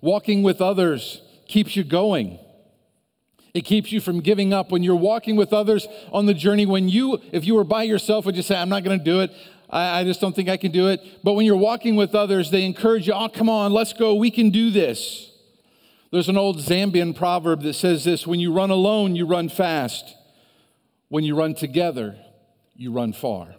Walking 0.00 0.42
with 0.42 0.60
others 0.60 1.20
keeps 1.46 1.76
you 1.76 1.84
going. 1.84 2.38
It 3.54 3.62
keeps 3.62 3.92
you 3.92 4.00
from 4.00 4.20
giving 4.20 4.52
up. 4.52 4.70
When 4.70 4.82
you're 4.82 4.96
walking 4.96 5.36
with 5.36 5.52
others 5.52 5.86
on 6.12 6.26
the 6.26 6.34
journey, 6.34 6.64
when 6.64 6.88
you, 6.88 7.20
if 7.32 7.44
you 7.44 7.54
were 7.54 7.64
by 7.64 7.82
yourself, 7.82 8.24
would 8.24 8.36
you 8.36 8.42
say, 8.42 8.56
I'm 8.56 8.68
not 8.68 8.84
going 8.84 8.98
to 8.98 9.04
do 9.04 9.20
it? 9.20 9.32
I, 9.68 10.00
I 10.00 10.04
just 10.04 10.20
don't 10.20 10.34
think 10.34 10.48
I 10.48 10.56
can 10.56 10.72
do 10.72 10.88
it. 10.88 11.00
But 11.22 11.34
when 11.34 11.44
you're 11.44 11.56
walking 11.56 11.96
with 11.96 12.14
others, 12.14 12.50
they 12.50 12.64
encourage 12.64 13.06
you, 13.06 13.12
oh, 13.14 13.28
come 13.28 13.48
on, 13.48 13.72
let's 13.72 13.92
go. 13.92 14.14
We 14.14 14.30
can 14.30 14.50
do 14.50 14.70
this. 14.70 15.32
There's 16.10 16.28
an 16.28 16.38
old 16.38 16.58
Zambian 16.58 17.14
proverb 17.14 17.62
that 17.62 17.74
says 17.74 18.04
this 18.04 18.26
when 18.26 18.40
you 18.40 18.52
run 18.52 18.70
alone, 18.70 19.16
you 19.16 19.26
run 19.26 19.48
fast. 19.48 20.14
When 21.10 21.24
you 21.24 21.34
run 21.34 21.54
together, 21.54 22.18
you 22.78 22.92
run 22.92 23.12
far. 23.12 23.54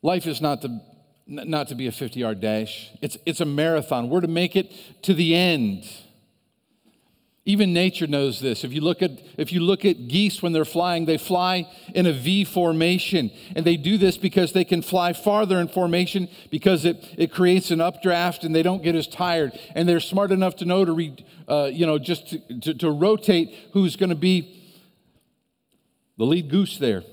Life 0.00 0.26
is 0.26 0.40
not 0.40 0.62
to, 0.62 0.80
not 1.26 1.68
to 1.68 1.76
be 1.76 1.86
a 1.86 1.92
50 1.92 2.18
yard 2.18 2.40
dash, 2.40 2.90
it's, 3.00 3.16
it's 3.24 3.40
a 3.40 3.44
marathon. 3.44 4.08
We're 4.08 4.22
to 4.22 4.28
make 4.28 4.56
it 4.56 4.72
to 5.02 5.14
the 5.14 5.36
end. 5.36 5.84
Even 7.44 7.72
nature 7.72 8.06
knows 8.06 8.40
this. 8.40 8.62
If 8.62 8.72
you 8.72 8.80
look 8.80 9.02
at 9.02 9.10
if 9.36 9.52
you 9.52 9.58
look 9.58 9.84
at 9.84 10.06
geese 10.06 10.40
when 10.42 10.52
they're 10.52 10.64
flying, 10.64 11.06
they 11.06 11.18
fly 11.18 11.68
in 11.92 12.06
a 12.06 12.12
V 12.12 12.44
formation, 12.44 13.32
and 13.56 13.66
they 13.66 13.76
do 13.76 13.98
this 13.98 14.16
because 14.16 14.52
they 14.52 14.64
can 14.64 14.80
fly 14.80 15.12
farther 15.12 15.58
in 15.58 15.66
formation 15.66 16.28
because 16.52 16.84
it, 16.84 17.04
it 17.18 17.32
creates 17.32 17.72
an 17.72 17.80
updraft 17.80 18.44
and 18.44 18.54
they 18.54 18.62
don't 18.62 18.80
get 18.80 18.94
as 18.94 19.08
tired. 19.08 19.58
And 19.74 19.88
they're 19.88 19.98
smart 19.98 20.30
enough 20.30 20.54
to 20.56 20.64
know 20.64 20.84
to 20.84 20.92
re, 20.92 21.16
uh, 21.48 21.68
you 21.72 21.84
know 21.84 21.98
just 21.98 22.28
to, 22.28 22.60
to, 22.60 22.74
to 22.74 22.90
rotate 22.92 23.52
who's 23.72 23.96
going 23.96 24.10
to 24.10 24.16
be 24.16 24.61
the 26.16 26.24
lead 26.24 26.48
goose 26.48 26.78
there. 26.78 27.04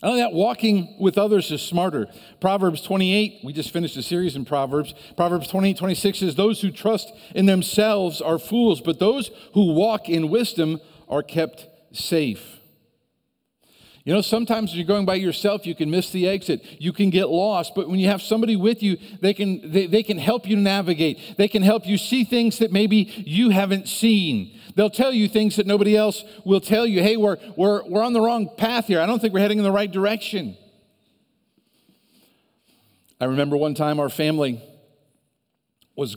Oh, 0.00 0.16
that 0.16 0.32
walking 0.32 0.96
with 1.00 1.18
others 1.18 1.50
is 1.50 1.60
smarter. 1.60 2.06
Proverbs 2.40 2.82
28, 2.82 3.40
we 3.42 3.52
just 3.52 3.72
finished 3.72 3.96
a 3.96 4.02
series 4.02 4.36
in 4.36 4.44
Proverbs. 4.44 4.94
Proverbs 5.16 5.48
28, 5.48 5.76
26 5.76 6.18
says, 6.18 6.34
Those 6.36 6.60
who 6.60 6.70
trust 6.70 7.12
in 7.34 7.46
themselves 7.46 8.20
are 8.20 8.38
fools, 8.38 8.80
but 8.80 9.00
those 9.00 9.32
who 9.54 9.72
walk 9.72 10.08
in 10.08 10.30
wisdom 10.30 10.80
are 11.08 11.24
kept 11.24 11.66
safe. 11.90 12.58
You 14.04 14.14
know, 14.14 14.20
sometimes 14.22 14.74
you're 14.74 14.86
going 14.86 15.04
by 15.04 15.16
yourself, 15.16 15.66
you 15.66 15.74
can 15.74 15.90
miss 15.90 16.10
the 16.12 16.28
exit, 16.28 16.64
you 16.78 16.94
can 16.94 17.10
get 17.10 17.28
lost, 17.28 17.74
but 17.74 17.90
when 17.90 17.98
you 17.98 18.08
have 18.08 18.22
somebody 18.22 18.56
with 18.56 18.82
you, 18.82 18.96
they 19.20 19.34
can, 19.34 19.70
they, 19.70 19.86
they 19.86 20.02
can 20.02 20.16
help 20.16 20.48
you 20.48 20.56
navigate. 20.56 21.36
They 21.36 21.48
can 21.48 21.62
help 21.62 21.86
you 21.86 21.98
see 21.98 22.24
things 22.24 22.58
that 22.60 22.72
maybe 22.72 22.96
you 23.26 23.50
haven't 23.50 23.86
seen. 23.88 24.57
They'll 24.78 24.88
tell 24.88 25.12
you 25.12 25.26
things 25.26 25.56
that 25.56 25.66
nobody 25.66 25.96
else 25.96 26.22
will 26.44 26.60
tell 26.60 26.86
you. 26.86 27.02
Hey, 27.02 27.16
we're, 27.16 27.36
we're, 27.56 27.82
we're 27.88 28.04
on 28.04 28.12
the 28.12 28.20
wrong 28.20 28.48
path 28.56 28.86
here. 28.86 29.00
I 29.00 29.06
don't 29.06 29.18
think 29.18 29.34
we're 29.34 29.40
heading 29.40 29.58
in 29.58 29.64
the 29.64 29.72
right 29.72 29.90
direction. 29.90 30.56
I 33.20 33.24
remember 33.24 33.56
one 33.56 33.74
time 33.74 33.98
our 33.98 34.08
family 34.08 34.62
was 35.96 36.16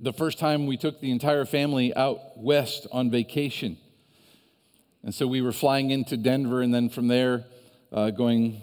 the 0.00 0.12
first 0.12 0.38
time 0.38 0.66
we 0.66 0.76
took 0.76 1.00
the 1.00 1.12
entire 1.12 1.46
family 1.46 1.96
out 1.96 2.36
west 2.36 2.86
on 2.92 3.10
vacation. 3.10 3.78
And 5.02 5.14
so 5.14 5.26
we 5.26 5.40
were 5.40 5.50
flying 5.50 5.90
into 5.90 6.18
Denver 6.18 6.60
and 6.60 6.74
then 6.74 6.90
from 6.90 7.08
there 7.08 7.46
uh, 7.90 8.10
going 8.10 8.60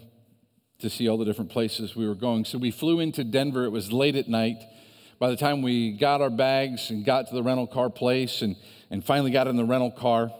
to 0.81 0.89
see 0.91 1.09
all 1.09 1.17
the 1.17 1.25
different 1.25 1.49
places 1.49 1.95
we 1.95 2.07
were 2.07 2.13
going. 2.13 2.45
So 2.45 2.59
we 2.59 2.69
flew 2.69 2.99
into 2.99 3.23
Denver. 3.23 3.65
It 3.65 3.71
was 3.71 3.91
late 3.91 4.15
at 4.15 4.29
night. 4.29 4.61
By 5.21 5.29
the 5.29 5.37
time 5.37 5.61
we 5.61 5.91
got 5.91 6.19
our 6.19 6.31
bags 6.31 6.89
and 6.89 7.05
got 7.05 7.27
to 7.27 7.35
the 7.35 7.43
rental 7.43 7.67
car 7.67 7.91
place 7.91 8.41
and, 8.41 8.55
and 8.89 9.05
finally 9.05 9.29
got 9.29 9.45
in 9.45 9.55
the 9.55 9.63
rental 9.63 9.91
car, 9.91 10.31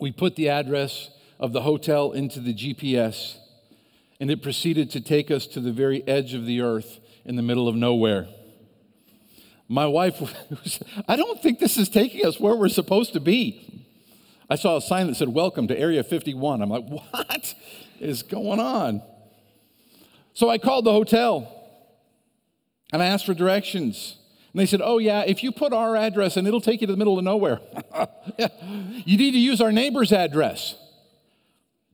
we 0.00 0.10
put 0.10 0.34
the 0.34 0.48
address 0.48 1.10
of 1.38 1.52
the 1.52 1.60
hotel 1.60 2.12
into 2.12 2.40
the 2.40 2.54
GPS 2.54 3.36
and 4.18 4.30
it 4.30 4.42
proceeded 4.42 4.90
to 4.92 5.02
take 5.02 5.30
us 5.30 5.46
to 5.48 5.60
the 5.60 5.72
very 5.72 6.02
edge 6.08 6.32
of 6.32 6.46
the 6.46 6.62
earth 6.62 7.00
in 7.26 7.36
the 7.36 7.42
middle 7.42 7.68
of 7.68 7.74
nowhere. 7.74 8.28
My 9.68 9.84
wife 9.84 10.18
was, 10.50 10.82
I 11.06 11.16
don't 11.16 11.42
think 11.42 11.58
this 11.58 11.76
is 11.76 11.90
taking 11.90 12.24
us 12.24 12.40
where 12.40 12.56
we're 12.56 12.70
supposed 12.70 13.12
to 13.12 13.20
be. 13.20 13.86
I 14.48 14.54
saw 14.54 14.78
a 14.78 14.80
sign 14.80 15.08
that 15.08 15.16
said, 15.16 15.28
Welcome 15.28 15.68
to 15.68 15.78
Area 15.78 16.02
51. 16.02 16.62
I'm 16.62 16.70
like, 16.70 16.88
What 16.88 17.54
is 18.00 18.22
going 18.22 18.58
on? 18.58 19.02
So 20.32 20.48
I 20.48 20.56
called 20.56 20.86
the 20.86 20.92
hotel 20.92 21.58
and 22.92 23.02
I 23.02 23.06
asked 23.06 23.26
for 23.26 23.34
directions. 23.34 24.16
And 24.52 24.60
they 24.60 24.66
said, 24.66 24.80
Oh, 24.82 24.98
yeah, 24.98 25.22
if 25.26 25.42
you 25.42 25.50
put 25.50 25.72
our 25.72 25.96
address 25.96 26.36
and 26.36 26.46
it'll 26.46 26.60
take 26.60 26.82
you 26.82 26.86
to 26.86 26.92
the 26.92 26.98
middle 26.98 27.18
of 27.18 27.24
nowhere. 27.24 27.60
you 29.04 29.16
need 29.16 29.32
to 29.32 29.38
use 29.38 29.60
our 29.60 29.72
neighbor's 29.72 30.12
address. 30.12 30.76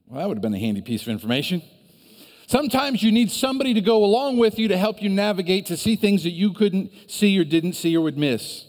Well, 0.06 0.20
that 0.20 0.28
would 0.28 0.38
have 0.38 0.42
been 0.42 0.54
a 0.54 0.58
handy 0.58 0.82
piece 0.82 1.02
of 1.02 1.08
information. 1.08 1.62
Sometimes 2.48 3.02
you 3.02 3.12
need 3.12 3.30
somebody 3.30 3.74
to 3.74 3.82
go 3.82 4.04
along 4.04 4.38
with 4.38 4.58
you 4.58 4.68
to 4.68 4.78
help 4.78 5.02
you 5.02 5.10
navigate 5.10 5.66
to 5.66 5.76
see 5.76 5.96
things 5.96 6.24
that 6.24 6.30
you 6.30 6.52
couldn't 6.54 6.90
see 7.06 7.38
or 7.38 7.44
didn't 7.44 7.74
see 7.74 7.94
or 7.96 8.00
would 8.00 8.16
miss. 8.16 8.64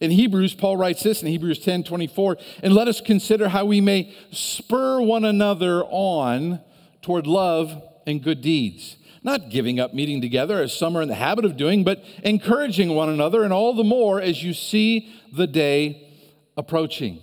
In 0.00 0.10
Hebrews, 0.10 0.54
Paul 0.54 0.78
writes 0.78 1.02
this 1.02 1.20
in 1.20 1.28
Hebrews 1.28 1.58
10 1.58 1.84
24, 1.84 2.38
and 2.62 2.72
let 2.72 2.88
us 2.88 3.02
consider 3.02 3.50
how 3.50 3.66
we 3.66 3.82
may 3.82 4.14
spur 4.32 5.02
one 5.02 5.26
another 5.26 5.84
on 5.84 6.60
toward 7.02 7.26
love 7.26 7.82
and 8.06 8.22
good 8.22 8.40
deeds. 8.40 8.96
Not 9.22 9.50
giving 9.50 9.78
up 9.78 9.92
meeting 9.92 10.20
together 10.20 10.62
as 10.62 10.72
some 10.72 10.96
are 10.96 11.02
in 11.02 11.08
the 11.08 11.14
habit 11.14 11.44
of 11.44 11.56
doing, 11.56 11.84
but 11.84 12.02
encouraging 12.22 12.94
one 12.94 13.10
another, 13.10 13.42
and 13.42 13.52
all 13.52 13.74
the 13.74 13.84
more 13.84 14.20
as 14.20 14.42
you 14.42 14.54
see 14.54 15.12
the 15.32 15.46
day 15.46 16.08
approaching. 16.56 17.20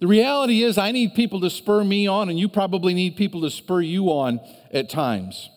The 0.00 0.06
reality 0.06 0.62
is, 0.62 0.78
I 0.78 0.90
need 0.90 1.14
people 1.14 1.40
to 1.42 1.50
spur 1.50 1.84
me 1.84 2.06
on, 2.06 2.30
and 2.30 2.38
you 2.38 2.48
probably 2.48 2.94
need 2.94 3.16
people 3.16 3.42
to 3.42 3.50
spur 3.50 3.82
you 3.82 4.06
on 4.06 4.40
at 4.72 4.88
times. 4.88 5.50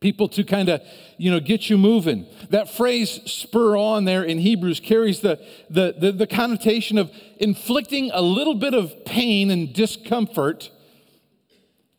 People 0.00 0.28
to 0.30 0.42
kind 0.42 0.68
of 0.68 0.82
you 1.16 1.30
know 1.30 1.38
get 1.38 1.70
you 1.70 1.78
moving. 1.78 2.26
That 2.50 2.68
phrase 2.68 3.20
spur 3.26 3.76
on 3.76 4.04
there 4.04 4.24
in 4.24 4.38
hebrews 4.38 4.80
carries 4.80 5.20
the, 5.20 5.40
the, 5.70 5.94
the, 5.96 6.10
the, 6.10 6.26
connotation 6.26 6.98
of 6.98 7.12
inflicting 7.38 8.10
a 8.12 8.20
little 8.20 8.56
bit 8.56 8.74
of 8.74 9.04
pain 9.04 9.48
and 9.48 9.72
discomfort 9.72 10.70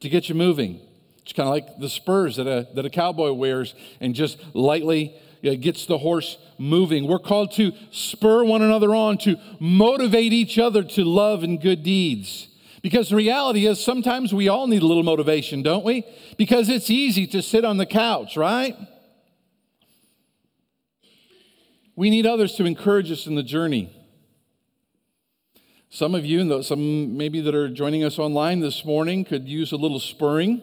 to 0.01 0.09
get 0.09 0.27
you 0.27 0.35
moving 0.35 0.81
it's 1.23 1.33
kind 1.33 1.47
of 1.47 1.53
like 1.53 1.79
the 1.79 1.89
spurs 1.89 2.35
that 2.35 2.47
a, 2.47 2.67
that 2.75 2.85
a 2.85 2.89
cowboy 2.89 3.31
wears 3.31 3.73
and 3.99 4.13
just 4.13 4.37
lightly 4.53 5.15
uh, 5.45 5.55
gets 5.55 5.85
the 5.85 5.97
horse 5.97 6.37
moving 6.57 7.07
we're 7.07 7.19
called 7.19 7.51
to 7.51 7.71
spur 7.91 8.43
one 8.43 8.61
another 8.61 8.93
on 8.93 9.17
to 9.17 9.35
motivate 9.59 10.31
each 10.31 10.59
other 10.59 10.83
to 10.83 11.03
love 11.03 11.43
and 11.43 11.61
good 11.61 11.83
deeds 11.83 12.47
because 12.83 13.09
the 13.09 13.15
reality 13.15 13.65
is, 13.65 13.81
sometimes 13.81 14.33
we 14.33 14.49
all 14.49 14.67
need 14.67 14.83
a 14.83 14.85
little 14.85 15.03
motivation, 15.03 15.63
don't 15.63 15.85
we? 15.85 16.05
Because 16.37 16.67
it's 16.67 16.89
easy 16.89 17.25
to 17.27 17.41
sit 17.41 17.63
on 17.63 17.77
the 17.77 17.85
couch, 17.85 18.35
right? 18.35 18.75
We 21.95 22.09
need 22.09 22.25
others 22.25 22.55
to 22.55 22.65
encourage 22.65 23.09
us 23.09 23.25
in 23.25 23.35
the 23.35 23.43
journey. 23.43 23.95
Some 25.89 26.13
of 26.13 26.25
you, 26.25 26.41
and 26.41 26.65
some 26.65 27.15
maybe 27.15 27.39
that 27.39 27.55
are 27.55 27.69
joining 27.69 28.03
us 28.03 28.19
online 28.19 28.59
this 28.59 28.83
morning, 28.83 29.23
could 29.23 29.47
use 29.47 29.71
a 29.71 29.77
little 29.77 29.99
spurring. 30.01 30.61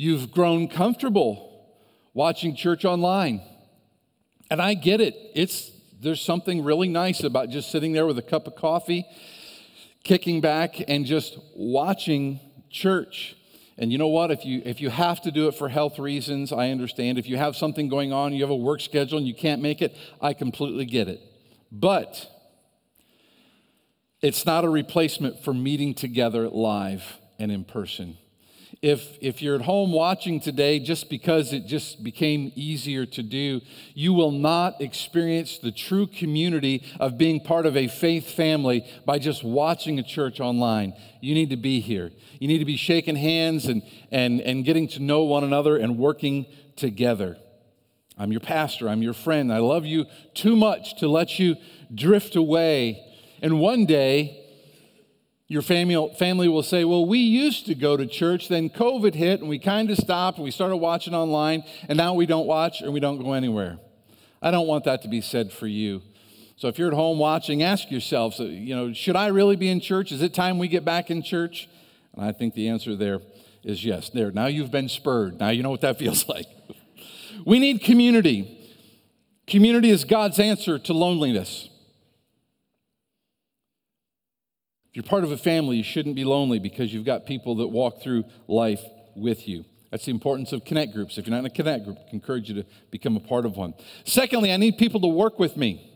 You've 0.00 0.30
grown 0.30 0.68
comfortable 0.68 1.76
watching 2.14 2.56
church 2.56 2.86
online. 2.86 3.42
And 4.50 4.58
I 4.58 4.72
get 4.72 5.02
it. 5.02 5.14
It's 5.34 5.70
there's 6.00 6.22
something 6.22 6.64
really 6.64 6.88
nice 6.88 7.22
about 7.22 7.50
just 7.50 7.70
sitting 7.70 7.92
there 7.92 8.06
with 8.06 8.16
a 8.16 8.22
cup 8.22 8.46
of 8.46 8.56
coffee 8.56 9.04
kicking 10.02 10.40
back 10.40 10.82
and 10.88 11.04
just 11.04 11.36
watching 11.54 12.40
church. 12.70 13.36
And 13.76 13.92
you 13.92 13.98
know 13.98 14.08
what? 14.08 14.30
If 14.30 14.46
you, 14.46 14.62
if 14.64 14.80
you 14.80 14.88
have 14.88 15.20
to 15.20 15.30
do 15.30 15.48
it 15.48 15.54
for 15.54 15.68
health 15.68 15.98
reasons, 15.98 16.50
I 16.50 16.70
understand. 16.70 17.18
If 17.18 17.26
you 17.26 17.36
have 17.36 17.54
something 17.54 17.90
going 17.90 18.10
on, 18.10 18.32
you 18.32 18.40
have 18.40 18.48
a 18.48 18.56
work 18.56 18.80
schedule 18.80 19.18
and 19.18 19.26
you 19.26 19.34
can't 19.34 19.60
make 19.60 19.82
it, 19.82 19.94
I 20.18 20.32
completely 20.32 20.86
get 20.86 21.08
it. 21.08 21.20
But 21.70 22.26
it's 24.22 24.46
not 24.46 24.64
a 24.64 24.70
replacement 24.70 25.44
for 25.44 25.52
meeting 25.52 25.92
together 25.92 26.48
live 26.48 27.18
and 27.38 27.52
in 27.52 27.64
person 27.64 28.16
if, 28.82 29.18
if 29.20 29.42
you're 29.42 29.56
at 29.56 29.62
home 29.62 29.92
watching 29.92 30.40
today 30.40 30.78
just 30.78 31.10
because 31.10 31.52
it 31.52 31.66
just 31.66 32.02
became 32.02 32.50
easier 32.54 33.04
to 33.04 33.22
do, 33.22 33.60
you 33.92 34.14
will 34.14 34.30
not 34.30 34.80
experience 34.80 35.58
the 35.58 35.70
true 35.70 36.06
community 36.06 36.82
of 36.98 37.18
being 37.18 37.40
part 37.40 37.66
of 37.66 37.76
a 37.76 37.88
faith 37.88 38.30
family 38.30 38.86
by 39.04 39.18
just 39.18 39.44
watching 39.44 39.98
a 39.98 40.02
church 40.02 40.40
online. 40.40 40.94
You 41.20 41.34
need 41.34 41.50
to 41.50 41.58
be 41.58 41.80
here. 41.80 42.10
You 42.38 42.48
need 42.48 42.60
to 42.60 42.64
be 42.64 42.78
shaking 42.78 43.16
hands 43.16 43.66
and, 43.66 43.82
and, 44.10 44.40
and 44.40 44.64
getting 44.64 44.88
to 44.88 45.00
know 45.00 45.24
one 45.24 45.44
another 45.44 45.76
and 45.76 45.98
working 45.98 46.46
together. 46.76 47.36
I'm 48.16 48.32
your 48.32 48.40
pastor, 48.40 48.88
I'm 48.88 49.02
your 49.02 49.12
friend. 49.12 49.52
I 49.52 49.58
love 49.58 49.84
you 49.84 50.06
too 50.32 50.56
much 50.56 50.98
to 51.00 51.08
let 51.08 51.38
you 51.38 51.56
drift 51.94 52.34
away. 52.34 53.04
And 53.42 53.60
one 53.60 53.84
day, 53.84 54.39
your 55.50 55.62
family, 55.62 56.14
family 56.16 56.46
will 56.46 56.62
say, 56.62 56.84
Well, 56.84 57.04
we 57.04 57.18
used 57.18 57.66
to 57.66 57.74
go 57.74 57.96
to 57.96 58.06
church, 58.06 58.46
then 58.46 58.70
COVID 58.70 59.14
hit, 59.14 59.40
and 59.40 59.48
we 59.48 59.58
kind 59.58 59.90
of 59.90 59.98
stopped, 59.98 60.38
and 60.38 60.44
we 60.44 60.52
started 60.52 60.76
watching 60.76 61.12
online, 61.12 61.64
and 61.88 61.96
now 61.96 62.14
we 62.14 62.24
don't 62.24 62.46
watch 62.46 62.82
and 62.82 62.92
we 62.92 63.00
don't 63.00 63.20
go 63.20 63.32
anywhere. 63.32 63.80
I 64.40 64.52
don't 64.52 64.68
want 64.68 64.84
that 64.84 65.02
to 65.02 65.08
be 65.08 65.20
said 65.20 65.50
for 65.52 65.66
you. 65.66 66.02
So 66.54 66.68
if 66.68 66.78
you're 66.78 66.86
at 66.86 66.94
home 66.94 67.18
watching, 67.18 67.64
ask 67.64 67.90
yourself, 67.90 68.38
uh, 68.38 68.44
you 68.44 68.76
know, 68.76 68.92
should 68.92 69.16
I 69.16 69.26
really 69.26 69.56
be 69.56 69.68
in 69.68 69.80
church? 69.80 70.12
Is 70.12 70.22
it 70.22 70.32
time 70.32 70.56
we 70.60 70.68
get 70.68 70.84
back 70.84 71.10
in 71.10 71.20
church? 71.20 71.68
And 72.14 72.24
I 72.24 72.30
think 72.30 72.54
the 72.54 72.68
answer 72.68 72.94
there 72.94 73.20
is 73.64 73.84
yes. 73.84 74.08
There, 74.08 74.30
now 74.30 74.46
you've 74.46 74.70
been 74.70 74.88
spurred. 74.88 75.40
Now 75.40 75.48
you 75.48 75.64
know 75.64 75.70
what 75.70 75.80
that 75.80 75.98
feels 75.98 76.28
like. 76.28 76.46
we 77.44 77.58
need 77.58 77.82
community. 77.82 78.56
Community 79.48 79.90
is 79.90 80.04
God's 80.04 80.38
answer 80.38 80.78
to 80.78 80.92
loneliness. 80.92 81.69
If 84.90 84.96
you're 84.96 85.02
part 85.04 85.22
of 85.22 85.30
a 85.30 85.36
family, 85.36 85.76
you 85.76 85.84
shouldn't 85.84 86.16
be 86.16 86.24
lonely 86.24 86.58
because 86.58 86.92
you've 86.92 87.04
got 87.04 87.24
people 87.24 87.56
that 87.56 87.68
walk 87.68 88.02
through 88.02 88.24
life 88.48 88.82
with 89.14 89.46
you. 89.46 89.64
That's 89.92 90.04
the 90.04 90.10
importance 90.10 90.52
of 90.52 90.64
connect 90.64 90.92
groups. 90.92 91.16
If 91.16 91.26
you're 91.26 91.32
not 91.32 91.40
in 91.40 91.46
a 91.46 91.50
connect 91.50 91.84
group, 91.84 91.98
I 91.98 92.10
encourage 92.12 92.48
you 92.48 92.56
to 92.56 92.68
become 92.90 93.16
a 93.16 93.20
part 93.20 93.46
of 93.46 93.56
one. 93.56 93.74
Secondly, 94.04 94.52
I 94.52 94.56
need 94.56 94.78
people 94.78 95.00
to 95.00 95.08
work 95.08 95.38
with 95.38 95.56
me. 95.56 95.86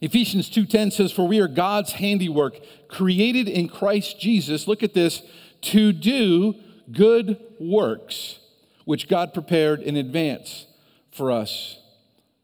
Ephesians 0.00 0.48
2:10 0.50 0.92
says 0.92 1.10
for 1.10 1.26
we 1.26 1.40
are 1.40 1.48
God's 1.48 1.92
handiwork 1.92 2.60
created 2.88 3.48
in 3.48 3.68
Christ 3.68 4.20
Jesus 4.20 4.68
look 4.68 4.82
at 4.82 4.92
this 4.92 5.22
to 5.62 5.92
do 5.92 6.56
good 6.92 7.40
works 7.58 8.40
which 8.84 9.08
God 9.08 9.32
prepared 9.32 9.80
in 9.80 9.96
advance 9.96 10.66
for 11.10 11.30
us 11.30 11.78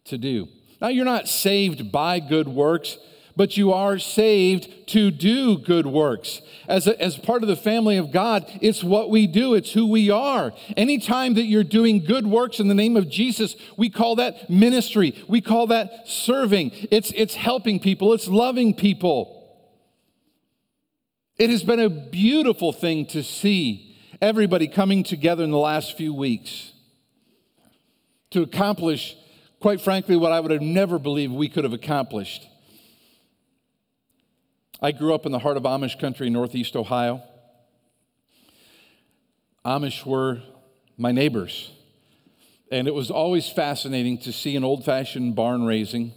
to 0.04 0.16
do. 0.16 0.48
Now 0.80 0.88
you're 0.88 1.04
not 1.04 1.28
saved 1.28 1.92
by 1.92 2.20
good 2.20 2.48
works 2.48 2.96
but 3.40 3.56
you 3.56 3.72
are 3.72 3.98
saved 3.98 4.68
to 4.86 5.10
do 5.10 5.56
good 5.56 5.86
works. 5.86 6.42
As, 6.68 6.86
a, 6.86 7.02
as 7.02 7.16
part 7.16 7.42
of 7.42 7.48
the 7.48 7.56
family 7.56 7.96
of 7.96 8.12
God, 8.12 8.44
it's 8.60 8.84
what 8.84 9.08
we 9.08 9.26
do, 9.26 9.54
it's 9.54 9.72
who 9.72 9.86
we 9.86 10.10
are. 10.10 10.52
Anytime 10.76 11.32
that 11.32 11.44
you're 11.44 11.64
doing 11.64 12.04
good 12.04 12.26
works 12.26 12.60
in 12.60 12.68
the 12.68 12.74
name 12.74 12.98
of 12.98 13.08
Jesus, 13.08 13.56
we 13.78 13.88
call 13.88 14.16
that 14.16 14.50
ministry, 14.50 15.24
we 15.26 15.40
call 15.40 15.68
that 15.68 16.06
serving. 16.06 16.70
It's, 16.90 17.12
it's 17.16 17.34
helping 17.34 17.80
people, 17.80 18.12
it's 18.12 18.28
loving 18.28 18.74
people. 18.74 19.58
It 21.38 21.48
has 21.48 21.62
been 21.62 21.80
a 21.80 21.88
beautiful 21.88 22.74
thing 22.74 23.06
to 23.06 23.22
see 23.22 23.96
everybody 24.20 24.68
coming 24.68 25.02
together 25.02 25.44
in 25.44 25.50
the 25.50 25.56
last 25.56 25.96
few 25.96 26.12
weeks 26.12 26.72
to 28.32 28.42
accomplish, 28.42 29.16
quite 29.60 29.80
frankly, 29.80 30.14
what 30.18 30.30
I 30.30 30.40
would 30.40 30.50
have 30.50 30.60
never 30.60 30.98
believed 30.98 31.32
we 31.32 31.48
could 31.48 31.64
have 31.64 31.72
accomplished. 31.72 32.49
I 34.82 34.92
grew 34.92 35.14
up 35.14 35.26
in 35.26 35.32
the 35.32 35.38
heart 35.38 35.58
of 35.58 35.64
Amish 35.64 36.00
country, 36.00 36.30
northeast 36.30 36.74
Ohio. 36.74 37.22
Amish 39.62 40.06
were 40.06 40.40
my 40.96 41.12
neighbors. 41.12 41.70
And 42.72 42.88
it 42.88 42.94
was 42.94 43.10
always 43.10 43.46
fascinating 43.46 44.16
to 44.18 44.32
see 44.32 44.56
an 44.56 44.64
old 44.64 44.86
fashioned 44.86 45.36
barn 45.36 45.66
raising 45.66 46.14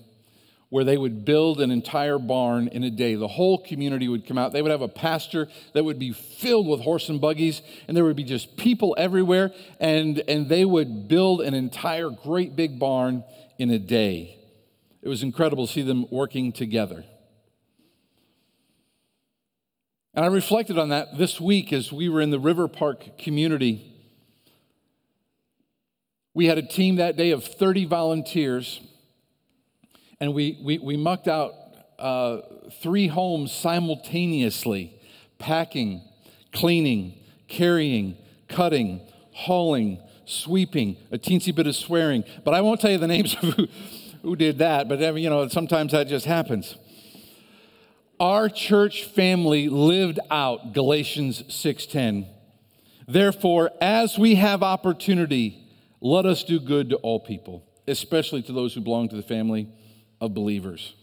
where 0.69 0.85
they 0.85 0.97
would 0.97 1.25
build 1.25 1.59
an 1.59 1.71
entire 1.71 2.17
barn 2.17 2.69
in 2.69 2.85
a 2.85 2.89
day. 2.89 3.15
The 3.15 3.27
whole 3.27 3.57
community 3.57 4.07
would 4.07 4.25
come 4.25 4.37
out. 4.37 4.53
They 4.53 4.61
would 4.61 4.71
have 4.71 4.81
a 4.81 4.87
pasture 4.87 5.49
that 5.73 5.83
would 5.83 5.99
be 5.99 6.13
filled 6.13 6.67
with 6.67 6.79
horse 6.79 7.09
and 7.09 7.19
buggies, 7.19 7.61
and 7.87 7.97
there 7.97 8.05
would 8.05 8.15
be 8.15 8.23
just 8.23 8.55
people 8.55 8.95
everywhere, 8.97 9.51
and, 9.79 10.23
and 10.27 10.47
they 10.47 10.63
would 10.63 11.09
build 11.09 11.41
an 11.41 11.53
entire 11.53 12.09
great 12.09 12.55
big 12.55 12.79
barn 12.79 13.25
in 13.59 13.69
a 13.71 13.77
day. 13.77 14.39
It 15.01 15.09
was 15.09 15.21
incredible 15.21 15.67
to 15.67 15.73
see 15.73 15.81
them 15.81 16.07
working 16.09 16.53
together. 16.53 17.03
And 20.15 20.23
I 20.23 20.27
reflected 20.27 20.77
on 20.77 20.89
that 20.89 21.17
this 21.17 21.41
week 21.41 21.73
as 21.73 21.91
we 21.91 22.07
were 22.07 22.21
in 22.21 22.29
the 22.29 22.39
River 22.39 22.67
Park 22.67 23.17
community. 23.17 23.91
We 26.35 26.45
had 26.45 26.59
a 26.59 26.63
team 26.63 26.97
that 26.97 27.17
day 27.17 27.31
of 27.31 27.43
30 27.43 27.85
volunteers, 27.85 28.79
and 30.19 30.35
we, 30.35 30.59
we, 30.63 30.77
we 30.77 30.97
mucked 30.97 31.27
out 31.27 31.53
uh, 31.97 32.41
three 32.81 33.07
homes 33.07 33.51
simultaneously 33.51 34.99
packing, 35.39 36.03
cleaning, 36.51 37.19
carrying, 37.47 38.15
cutting, 38.47 39.01
hauling, 39.31 39.99
sweeping, 40.25 40.95
a 41.11 41.17
teensy 41.17 41.53
bit 41.53 41.65
of 41.65 41.75
swearing. 41.75 42.23
But 42.43 42.53
I 42.53 42.61
won't 42.61 42.79
tell 42.79 42.91
you 42.91 42.99
the 42.99 43.07
names 43.17 43.33
of 43.33 43.55
who, 43.55 43.67
who 44.21 44.35
did 44.35 44.59
that, 44.59 44.87
but 44.87 44.99
you 45.17 45.29
know, 45.29 45.47
sometimes 45.47 45.91
that 45.91 46.07
just 46.07 46.27
happens 46.27 46.75
our 48.19 48.49
church 48.49 49.05
family 49.05 49.69
lived 49.69 50.19
out 50.29 50.73
Galatians 50.73 51.43
6:10. 51.47 52.27
Therefore, 53.07 53.71
as 53.81 54.17
we 54.17 54.35
have 54.35 54.63
opportunity, 54.63 55.57
let 55.99 56.25
us 56.25 56.43
do 56.43 56.59
good 56.59 56.89
to 56.89 56.95
all 56.97 57.19
people, 57.19 57.63
especially 57.87 58.41
to 58.43 58.53
those 58.53 58.73
who 58.73 58.81
belong 58.81 59.09
to 59.09 59.15
the 59.15 59.23
family 59.23 59.67
of 60.21 60.33
believers. 60.33 60.93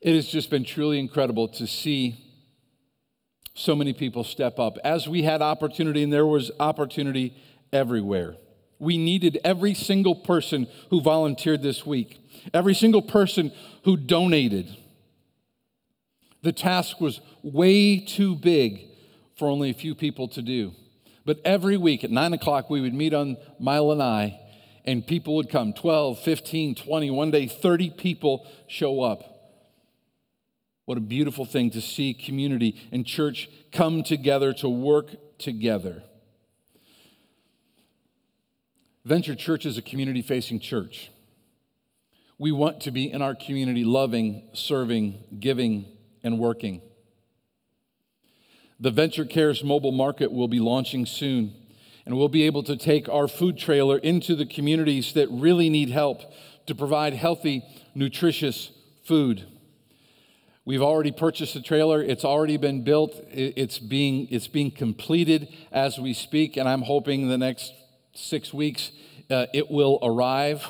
It 0.00 0.14
has 0.14 0.28
just 0.28 0.50
been 0.50 0.64
truly 0.64 0.98
incredible 0.98 1.48
to 1.48 1.66
see 1.66 2.16
so 3.54 3.76
many 3.76 3.92
people 3.92 4.24
step 4.24 4.58
up. 4.58 4.78
As 4.82 5.06
we 5.06 5.22
had 5.22 5.42
opportunity, 5.42 6.02
and 6.02 6.12
there 6.12 6.26
was 6.26 6.50
opportunity 6.58 7.34
everywhere. 7.72 8.36
We 8.78 8.98
needed 8.98 9.38
every 9.44 9.74
single 9.74 10.16
person 10.16 10.66
who 10.90 11.00
volunteered 11.00 11.62
this 11.62 11.86
week, 11.86 12.18
every 12.52 12.74
single 12.74 13.02
person 13.02 13.52
who 13.84 13.96
donated 13.96 14.76
the 16.42 16.52
task 16.52 17.00
was 17.00 17.20
way 17.42 17.98
too 17.98 18.34
big 18.34 18.88
for 19.36 19.48
only 19.48 19.70
a 19.70 19.74
few 19.74 19.94
people 19.94 20.28
to 20.28 20.42
do. 20.42 20.72
But 21.24 21.40
every 21.44 21.76
week 21.76 22.02
at 22.04 22.10
9 22.10 22.32
o'clock, 22.32 22.68
we 22.68 22.80
would 22.80 22.94
meet 22.94 23.14
on 23.14 23.36
Mile 23.60 23.92
and 23.92 24.02
I, 24.02 24.40
and 24.84 25.06
people 25.06 25.36
would 25.36 25.48
come 25.48 25.72
12, 25.72 26.18
15, 26.18 26.74
20, 26.74 27.10
one 27.10 27.30
day 27.30 27.46
30 27.46 27.90
people 27.90 28.46
show 28.66 29.02
up. 29.02 29.32
What 30.84 30.98
a 30.98 31.00
beautiful 31.00 31.44
thing 31.44 31.70
to 31.70 31.80
see 31.80 32.12
community 32.12 32.80
and 32.90 33.06
church 33.06 33.48
come 33.70 34.02
together 34.02 34.52
to 34.54 34.68
work 34.68 35.38
together. 35.38 36.02
Venture 39.04 39.34
Church 39.36 39.64
is 39.64 39.78
a 39.78 39.82
community 39.82 40.22
facing 40.22 40.58
church. 40.58 41.10
We 42.38 42.50
want 42.50 42.80
to 42.82 42.90
be 42.90 43.10
in 43.10 43.22
our 43.22 43.36
community 43.36 43.84
loving, 43.84 44.48
serving, 44.52 45.22
giving, 45.38 45.86
and 46.22 46.38
working. 46.38 46.82
The 48.80 48.90
Venture 48.90 49.24
Cares 49.24 49.62
mobile 49.62 49.92
market 49.92 50.32
will 50.32 50.48
be 50.48 50.58
launching 50.58 51.06
soon, 51.06 51.54
and 52.04 52.16
we'll 52.16 52.28
be 52.28 52.42
able 52.44 52.62
to 52.64 52.76
take 52.76 53.08
our 53.08 53.28
food 53.28 53.56
trailer 53.56 53.98
into 53.98 54.34
the 54.34 54.46
communities 54.46 55.12
that 55.12 55.28
really 55.30 55.70
need 55.70 55.90
help 55.90 56.22
to 56.66 56.74
provide 56.74 57.14
healthy, 57.14 57.64
nutritious 57.94 58.72
food. 59.04 59.46
We've 60.64 60.82
already 60.82 61.10
purchased 61.10 61.54
the 61.54 61.60
trailer. 61.60 62.02
It's 62.02 62.24
already 62.24 62.56
been 62.56 62.84
built. 62.84 63.14
It's 63.30 63.78
being, 63.78 64.28
it's 64.30 64.48
being 64.48 64.70
completed 64.70 65.48
as 65.72 65.98
we 65.98 66.14
speak, 66.14 66.56
and 66.56 66.68
I'm 66.68 66.82
hoping 66.82 67.28
the 67.28 67.38
next 67.38 67.72
six 68.14 68.52
weeks 68.52 68.92
uh, 69.30 69.46
it 69.52 69.70
will 69.70 69.98
arrive. 70.02 70.68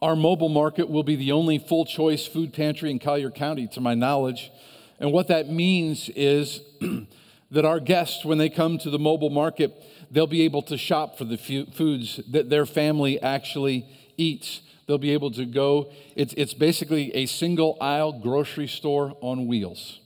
Our 0.00 0.14
mobile 0.14 0.48
market 0.48 0.88
will 0.88 1.02
be 1.02 1.16
the 1.16 1.32
only 1.32 1.58
full 1.58 1.84
choice 1.84 2.24
food 2.24 2.52
pantry 2.52 2.90
in 2.90 3.00
Collier 3.00 3.32
County, 3.32 3.66
to 3.68 3.80
my 3.80 3.94
knowledge. 3.94 4.52
And 5.00 5.12
what 5.12 5.26
that 5.26 5.50
means 5.50 6.08
is 6.10 6.60
that 7.50 7.64
our 7.64 7.80
guests, 7.80 8.24
when 8.24 8.38
they 8.38 8.48
come 8.48 8.78
to 8.78 8.90
the 8.90 8.98
mobile 8.98 9.30
market, 9.30 9.74
they'll 10.08 10.28
be 10.28 10.42
able 10.42 10.62
to 10.62 10.78
shop 10.78 11.18
for 11.18 11.24
the 11.24 11.36
foods 11.36 12.20
that 12.30 12.48
their 12.48 12.64
family 12.64 13.20
actually 13.20 13.86
eats. 14.16 14.60
they'll 14.86 14.98
be 14.98 15.12
able 15.12 15.32
to 15.32 15.44
go. 15.44 15.90
It's, 16.14 16.32
it's 16.36 16.54
basically 16.54 17.12
a 17.16 17.26
single 17.26 17.76
aisle 17.80 18.12
grocery 18.12 18.68
store 18.68 19.16
on 19.20 19.48
wheels. 19.48 19.98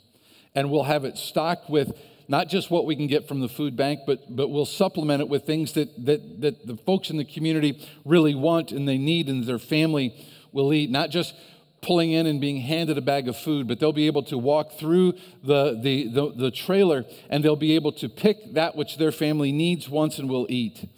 And 0.55 0.71
we'll 0.71 0.85
have 0.85 1.05
it 1.05 1.19
stocked 1.19 1.69
with 1.69 1.99
not 2.29 2.49
just 2.49 2.71
what 2.71 2.87
we 2.87 2.97
can 2.97 3.07
get 3.07 3.29
from 3.29 3.41
the 3.41 3.49
food 3.49 3.77
bank, 3.77 4.01
but, 4.07 4.35
but 4.35 4.49
we'll 4.49 4.67
supplement 4.67 5.21
it 5.21 5.29
with 5.29 5.45
things 5.45 5.73
that, 5.73 6.05
that, 6.07 6.41
that 6.41 6.67
the 6.67 6.77
folks 6.77 7.11
in 7.11 7.17
the 7.17 7.25
community 7.25 7.87
really 8.05 8.35
want 8.35 8.73
and 8.73 8.89
they 8.89 8.99
need 8.99 9.29
and 9.29 9.45
their 9.45 9.59
family 9.59 10.15
will 10.53 10.73
eat. 10.73 10.91
Not 10.91 11.11
just 11.11 11.35
pulling 11.83 12.13
in 12.13 12.27
and 12.27 12.41
being 12.41 12.61
handed 12.61 12.97
a 12.97 13.03
bag 13.03 13.29
of 13.29 13.37
food, 13.37 13.67
but 13.67 13.81
they'll 13.81 13.93
be 13.93 14.07
able 14.07 14.23
to 14.23 14.39
walk 14.39 14.73
through 14.79 15.15
the, 15.43 15.79
the, 15.83 16.09
the, 16.09 16.33
the 16.37 16.51
trailer 16.51 17.05
and 17.29 17.45
they'll 17.45 17.57
be 17.57 17.75
able 17.75 17.93
to 17.93 18.09
pick 18.09 18.55
that 18.55 18.77
which 18.77 18.97
their 18.99 19.13
family 19.13 19.51
needs, 19.51 19.89
wants, 19.89 20.19
and 20.19 20.31
will 20.31 20.47
eat. 20.49 20.89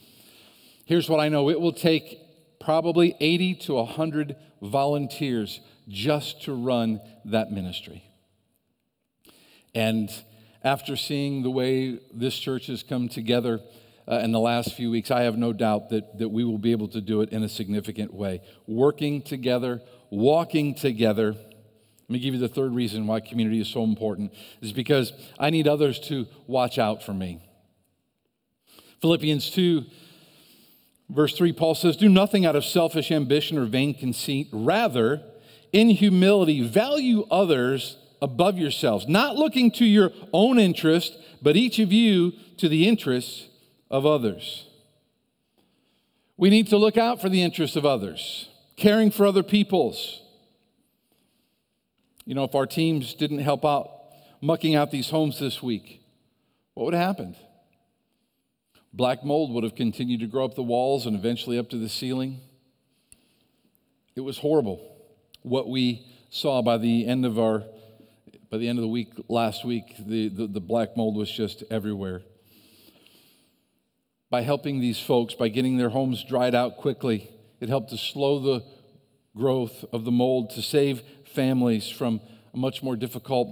Here's 0.84 1.08
what 1.08 1.20
I 1.20 1.30
know 1.30 1.48
it 1.48 1.60
will 1.60 1.72
take 1.72 2.18
probably 2.60 3.16
80 3.18 3.54
to 3.54 3.74
100 3.74 4.36
volunteers 4.62 5.60
just 5.88 6.42
to 6.44 6.54
run 6.54 7.00
that 7.24 7.50
ministry. 7.50 8.04
And 9.74 10.10
after 10.64 10.96
seeing 10.96 11.42
the 11.42 11.50
way 11.50 12.00
this 12.12 12.38
church 12.38 12.68
has 12.68 12.82
come 12.82 13.08
together 13.08 13.60
uh, 14.08 14.16
in 14.16 14.32
the 14.32 14.40
last 14.40 14.74
few 14.74 14.90
weeks, 14.90 15.10
I 15.10 15.22
have 15.22 15.36
no 15.36 15.52
doubt 15.52 15.90
that, 15.90 16.18
that 16.18 16.30
we 16.30 16.42
will 16.42 16.58
be 16.58 16.72
able 16.72 16.88
to 16.88 17.00
do 17.00 17.20
it 17.20 17.30
in 17.30 17.42
a 17.42 17.48
significant 17.48 18.12
way. 18.12 18.40
Working 18.66 19.20
together, 19.22 19.82
walking 20.10 20.74
together. 20.74 21.32
Let 21.32 22.10
me 22.10 22.18
give 22.18 22.34
you 22.34 22.40
the 22.40 22.48
third 22.48 22.74
reason 22.74 23.06
why 23.06 23.20
community 23.20 23.60
is 23.60 23.68
so 23.68 23.84
important 23.84 24.32
is 24.62 24.72
because 24.72 25.12
I 25.38 25.50
need 25.50 25.68
others 25.68 26.00
to 26.08 26.26
watch 26.46 26.78
out 26.78 27.02
for 27.02 27.12
me. 27.12 27.42
Philippians 29.00 29.50
2, 29.50 29.84
verse 31.10 31.36
3, 31.36 31.52
Paul 31.52 31.74
says, 31.74 31.96
Do 31.96 32.08
nothing 32.08 32.46
out 32.46 32.56
of 32.56 32.64
selfish 32.64 33.10
ambition 33.10 33.58
or 33.58 33.66
vain 33.66 33.94
conceit. 33.94 34.48
Rather, 34.50 35.22
in 35.72 35.90
humility, 35.90 36.66
value 36.66 37.26
others 37.30 37.98
above 38.24 38.58
yourselves, 38.58 39.06
not 39.06 39.36
looking 39.36 39.70
to 39.70 39.84
your 39.84 40.10
own 40.32 40.58
interest, 40.58 41.16
but 41.42 41.56
each 41.56 41.78
of 41.78 41.92
you 41.92 42.32
to 42.56 42.68
the 42.70 42.88
interests 42.88 43.48
of 43.90 44.06
others. 44.06 44.66
We 46.38 46.48
need 46.48 46.68
to 46.68 46.78
look 46.78 46.96
out 46.96 47.20
for 47.20 47.28
the 47.28 47.42
interests 47.42 47.76
of 47.76 47.84
others 47.84 48.48
caring 48.76 49.10
for 49.10 49.26
other 49.26 49.42
people's. 49.42 50.22
You 52.24 52.34
know, 52.34 52.44
if 52.44 52.54
our 52.54 52.66
teams 52.66 53.14
didn't 53.14 53.38
help 53.38 53.64
out 53.64 53.90
mucking 54.40 54.74
out 54.74 54.90
these 54.90 55.10
homes 55.10 55.38
this 55.38 55.62
week, 55.62 56.00
what 56.72 56.84
would 56.86 56.94
have 56.94 57.06
happened? 57.06 57.36
Black 58.92 59.22
mold 59.22 59.52
would 59.52 59.64
have 59.64 59.74
continued 59.74 60.20
to 60.20 60.26
grow 60.26 60.44
up 60.44 60.54
the 60.54 60.62
walls 60.62 61.04
and 61.06 61.14
eventually 61.14 61.58
up 61.58 61.68
to 61.70 61.76
the 61.76 61.88
ceiling. 61.88 62.40
It 64.16 64.22
was 64.22 64.38
horrible 64.38 64.80
what 65.42 65.68
we 65.68 66.06
saw 66.30 66.62
by 66.62 66.78
the 66.78 67.06
end 67.06 67.26
of 67.26 67.38
our 67.38 67.64
by 68.54 68.58
the 68.58 68.68
end 68.68 68.78
of 68.78 68.82
the 68.82 68.88
week 68.88 69.12
last 69.28 69.64
week 69.64 69.96
the, 69.98 70.28
the, 70.28 70.46
the 70.46 70.60
black 70.60 70.96
mold 70.96 71.16
was 71.16 71.28
just 71.28 71.64
everywhere 71.72 72.22
by 74.30 74.42
helping 74.42 74.78
these 74.78 75.00
folks 75.00 75.34
by 75.34 75.48
getting 75.48 75.76
their 75.76 75.88
homes 75.88 76.22
dried 76.22 76.54
out 76.54 76.76
quickly 76.76 77.28
it 77.60 77.68
helped 77.68 77.90
to 77.90 77.98
slow 77.98 78.38
the 78.38 78.62
growth 79.36 79.84
of 79.92 80.04
the 80.04 80.10
mold, 80.10 80.50
to 80.50 80.62
save 80.62 81.02
families 81.34 81.88
from 81.88 82.20
a 82.52 82.56
much 82.56 82.82
more 82.82 82.96
difficult 82.96 83.48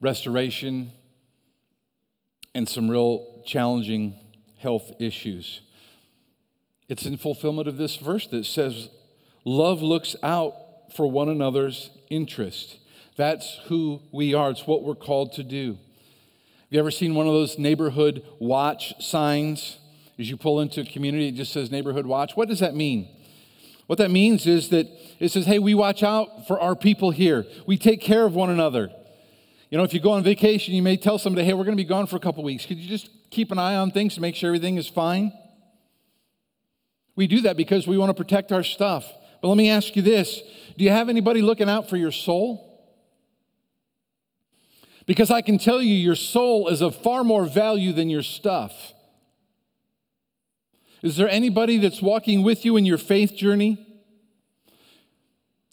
restoration 0.00 0.92
and 2.54 2.68
some 2.68 2.90
real 2.90 3.42
challenging 3.46 4.18
health 4.58 4.90
issues. 4.98 5.60
It's 6.88 7.06
in 7.06 7.16
fulfillment 7.16 7.68
of 7.68 7.76
this 7.76 7.96
verse 7.96 8.26
that 8.28 8.44
says, 8.44 8.88
Love 9.44 9.80
looks 9.80 10.16
out 10.22 10.54
for 10.96 11.10
one 11.10 11.28
another's 11.28 11.90
interest. 12.10 12.76
That's 13.20 13.60
who 13.66 14.00
we 14.12 14.32
are, 14.32 14.48
it's 14.48 14.66
what 14.66 14.82
we're 14.82 14.94
called 14.94 15.34
to 15.34 15.44
do. 15.44 15.72
Have 15.72 16.68
you 16.70 16.78
ever 16.78 16.90
seen 16.90 17.14
one 17.14 17.26
of 17.26 17.34
those 17.34 17.58
neighborhood 17.58 18.24
watch 18.38 18.94
signs? 18.98 19.76
As 20.18 20.30
you 20.30 20.38
pull 20.38 20.58
into 20.58 20.80
a 20.80 20.84
community, 20.86 21.28
it 21.28 21.32
just 21.32 21.52
says 21.52 21.70
neighborhood 21.70 22.06
watch. 22.06 22.34
What 22.34 22.48
does 22.48 22.60
that 22.60 22.74
mean? 22.74 23.10
What 23.88 23.98
that 23.98 24.10
means 24.10 24.46
is 24.46 24.70
that 24.70 24.88
it 25.18 25.28
says, 25.28 25.44
hey, 25.44 25.58
we 25.58 25.74
watch 25.74 26.02
out 26.02 26.46
for 26.46 26.58
our 26.58 26.74
people 26.74 27.10
here. 27.10 27.44
We 27.66 27.76
take 27.76 28.00
care 28.00 28.24
of 28.24 28.34
one 28.34 28.48
another. 28.48 28.90
You 29.68 29.76
know, 29.76 29.84
if 29.84 29.92
you 29.92 30.00
go 30.00 30.12
on 30.12 30.22
vacation, 30.22 30.72
you 30.72 30.82
may 30.82 30.96
tell 30.96 31.18
somebody, 31.18 31.44
hey, 31.44 31.52
we're 31.52 31.64
going 31.64 31.76
to 31.76 31.82
be 31.82 31.86
gone 31.86 32.06
for 32.06 32.16
a 32.16 32.20
couple 32.20 32.42
weeks. 32.42 32.64
Could 32.64 32.78
you 32.78 32.88
just 32.88 33.10
keep 33.28 33.52
an 33.52 33.58
eye 33.58 33.76
on 33.76 33.90
things 33.90 34.14
to 34.14 34.22
make 34.22 34.34
sure 34.34 34.48
everything 34.48 34.78
is 34.78 34.88
fine? 34.88 35.30
We 37.16 37.26
do 37.26 37.42
that 37.42 37.58
because 37.58 37.86
we 37.86 37.98
want 37.98 38.08
to 38.08 38.14
protect 38.14 38.50
our 38.50 38.62
stuff. 38.62 39.04
But 39.42 39.48
let 39.48 39.58
me 39.58 39.68
ask 39.68 39.94
you 39.94 40.00
this 40.00 40.40
do 40.78 40.84
you 40.84 40.90
have 40.90 41.10
anybody 41.10 41.42
looking 41.42 41.68
out 41.68 41.90
for 41.90 41.98
your 41.98 42.12
soul? 42.12 42.68
Because 45.10 45.32
I 45.32 45.42
can 45.42 45.58
tell 45.58 45.82
you, 45.82 45.92
your 45.92 46.14
soul 46.14 46.68
is 46.68 46.80
of 46.82 46.94
far 46.94 47.24
more 47.24 47.44
value 47.44 47.92
than 47.92 48.08
your 48.08 48.22
stuff. 48.22 48.92
Is 51.02 51.16
there 51.16 51.28
anybody 51.28 51.78
that's 51.78 52.00
walking 52.00 52.44
with 52.44 52.64
you 52.64 52.76
in 52.76 52.86
your 52.86 52.96
faith 52.96 53.34
journey? 53.34 53.84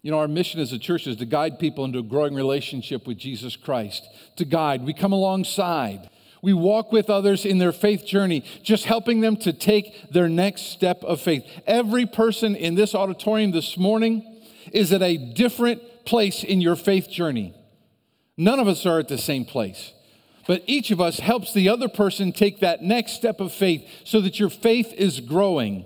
You 0.02 0.10
know, 0.10 0.18
our 0.18 0.28
mission 0.28 0.60
as 0.60 0.74
a 0.74 0.80
church 0.80 1.06
is 1.06 1.18
to 1.18 1.26
guide 1.28 1.60
people 1.60 1.86
into 1.86 2.00
a 2.00 2.02
growing 2.02 2.34
relationship 2.34 3.06
with 3.06 3.20
Jesus 3.20 3.56
Christ. 3.56 4.08
To 4.38 4.44
guide, 4.44 4.84
we 4.84 4.92
come 4.92 5.12
alongside. 5.12 6.10
We 6.42 6.54
walk 6.54 6.92
with 6.92 7.08
others 7.08 7.46
in 7.46 7.60
their 7.60 7.72
faith 7.72 8.08
journey, 8.08 8.44
just 8.64 8.86
helping 8.86 9.22
them 9.22 9.38
to 9.38 9.54
take 9.54 10.10
their 10.10 10.28
next 10.28 10.72
step 10.72 11.04
of 11.04 11.22
faith. 11.22 11.46
Every 11.68 12.08
person 12.08 12.56
in 12.56 12.74
this 12.74 12.96
auditorium 12.96 13.52
this 13.52 13.78
morning 13.78 14.42
is 14.74 14.92
at 14.92 15.04
a 15.04 15.16
different 15.16 16.06
place 16.06 16.44
in 16.44 16.60
your 16.60 16.76
faith 16.76 17.08
journey. 17.08 17.54
None 18.38 18.60
of 18.60 18.68
us 18.68 18.86
are 18.86 19.00
at 19.00 19.08
the 19.08 19.18
same 19.18 19.46
place. 19.46 19.94
But 20.46 20.64
each 20.66 20.92
of 20.92 21.02
us 21.02 21.20
helps 21.20 21.54
the 21.54 21.68
other 21.68 21.90
person 21.90 22.32
take 22.32 22.62
that 22.62 22.82
next 22.82 23.14
step 23.14 23.42
of 23.42 23.52
faith 23.52 23.86
so 24.06 24.22
that 24.22 24.40
your 24.40 24.50
faith 24.50 24.94
is 24.94 25.20
growing. 25.20 25.86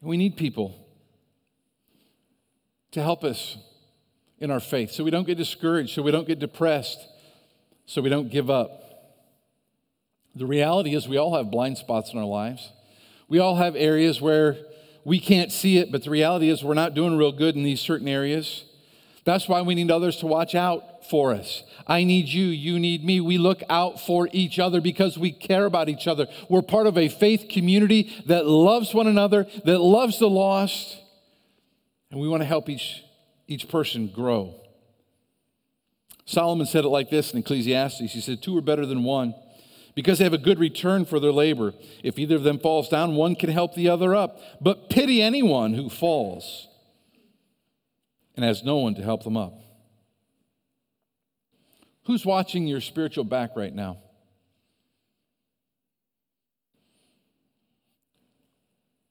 We 0.00 0.16
need 0.16 0.36
people 0.36 0.78
to 2.92 3.02
help 3.02 3.24
us 3.24 3.58
in 4.38 4.50
our 4.50 4.60
faith 4.60 4.90
so 4.90 5.04
we 5.04 5.10
don't 5.10 5.26
get 5.26 5.36
discouraged, 5.36 5.94
so 5.94 6.02
we 6.02 6.10
don't 6.10 6.26
get 6.26 6.38
depressed, 6.38 6.98
so 7.86 8.00
we 8.00 8.08
don't 8.08 8.30
give 8.30 8.50
up. 8.50 8.80
The 10.34 10.46
reality 10.46 10.94
is, 10.94 11.06
we 11.06 11.18
all 11.18 11.36
have 11.36 11.50
blind 11.50 11.76
spots 11.76 12.12
in 12.12 12.18
our 12.18 12.24
lives. 12.24 12.72
We 13.28 13.38
all 13.38 13.56
have 13.56 13.76
areas 13.76 14.20
where 14.20 14.56
we 15.04 15.20
can't 15.20 15.52
see 15.52 15.76
it, 15.76 15.92
but 15.92 16.04
the 16.04 16.10
reality 16.10 16.48
is, 16.48 16.64
we're 16.64 16.74
not 16.74 16.94
doing 16.94 17.18
real 17.18 17.32
good 17.32 17.54
in 17.54 17.64
these 17.64 17.80
certain 17.80 18.08
areas. 18.08 18.64
That's 19.24 19.48
why 19.48 19.62
we 19.62 19.74
need 19.74 19.90
others 19.90 20.16
to 20.18 20.26
watch 20.26 20.54
out 20.54 21.06
for 21.08 21.32
us. 21.32 21.62
I 21.86 22.02
need 22.04 22.28
you, 22.28 22.46
you 22.46 22.78
need 22.78 23.04
me. 23.04 23.20
We 23.20 23.38
look 23.38 23.62
out 23.70 24.00
for 24.00 24.28
each 24.32 24.58
other 24.58 24.80
because 24.80 25.16
we 25.16 25.30
care 25.30 25.64
about 25.64 25.88
each 25.88 26.08
other. 26.08 26.26
We're 26.48 26.62
part 26.62 26.86
of 26.86 26.98
a 26.98 27.08
faith 27.08 27.46
community 27.48 28.12
that 28.26 28.46
loves 28.46 28.92
one 28.92 29.06
another, 29.06 29.46
that 29.64 29.78
loves 29.78 30.18
the 30.18 30.28
lost, 30.28 30.98
and 32.10 32.20
we 32.20 32.28
want 32.28 32.42
to 32.42 32.46
help 32.46 32.68
each, 32.68 33.02
each 33.46 33.68
person 33.68 34.08
grow. 34.08 34.54
Solomon 36.24 36.66
said 36.66 36.84
it 36.84 36.88
like 36.88 37.10
this 37.10 37.32
in 37.32 37.40
Ecclesiastes 37.40 38.12
He 38.12 38.20
said, 38.20 38.42
Two 38.42 38.56
are 38.56 38.62
better 38.62 38.86
than 38.86 39.04
one 39.04 39.34
because 39.94 40.18
they 40.18 40.24
have 40.24 40.32
a 40.32 40.38
good 40.38 40.58
return 40.58 41.04
for 41.04 41.20
their 41.20 41.32
labor. 41.32 41.74
If 42.02 42.18
either 42.18 42.36
of 42.36 42.42
them 42.42 42.58
falls 42.58 42.88
down, 42.88 43.14
one 43.14 43.34
can 43.34 43.50
help 43.50 43.74
the 43.74 43.88
other 43.88 44.14
up. 44.14 44.40
But 44.60 44.88
pity 44.88 45.22
anyone 45.22 45.74
who 45.74 45.88
falls 45.88 46.68
and 48.36 48.44
has 48.44 48.62
no 48.62 48.78
one 48.78 48.94
to 48.94 49.02
help 49.02 49.24
them 49.24 49.36
up. 49.36 49.54
Who's 52.04 52.26
watching 52.26 52.66
your 52.66 52.80
spiritual 52.80 53.24
back 53.24 53.50
right 53.54 53.74
now? 53.74 53.98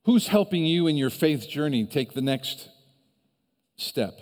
Who's 0.04 0.28
helping 0.28 0.66
you 0.66 0.88
in 0.88 0.98
your 0.98 1.12
faith 1.12 1.48
journey 1.48 1.86
take 1.86 2.14
the 2.14 2.22
next 2.22 2.70
step? 3.78 4.20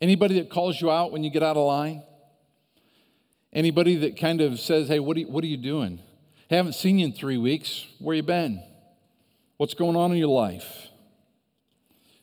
Anybody 0.00 0.38
that 0.38 0.50
calls 0.50 0.80
you 0.80 0.90
out 0.90 1.12
when 1.12 1.24
you 1.24 1.30
get 1.30 1.42
out 1.42 1.56
of 1.56 1.66
line? 1.66 2.02
Anybody 3.52 3.96
that 3.96 4.16
kind 4.16 4.40
of 4.40 4.60
says, 4.60 4.88
hey, 4.88 5.00
what 5.00 5.16
are 5.16 5.20
you, 5.20 5.28
what 5.28 5.42
are 5.42 5.48
you 5.48 5.56
doing? 5.56 5.98
Hey, 6.48 6.56
haven't 6.56 6.74
seen 6.74 6.98
you 6.98 7.06
in 7.06 7.12
three 7.12 7.38
weeks. 7.38 7.86
Where 7.98 8.14
you 8.14 8.22
been? 8.22 8.62
What's 9.56 9.74
going 9.74 9.96
on 9.96 10.12
in 10.12 10.18
your 10.18 10.28
life? 10.28 10.88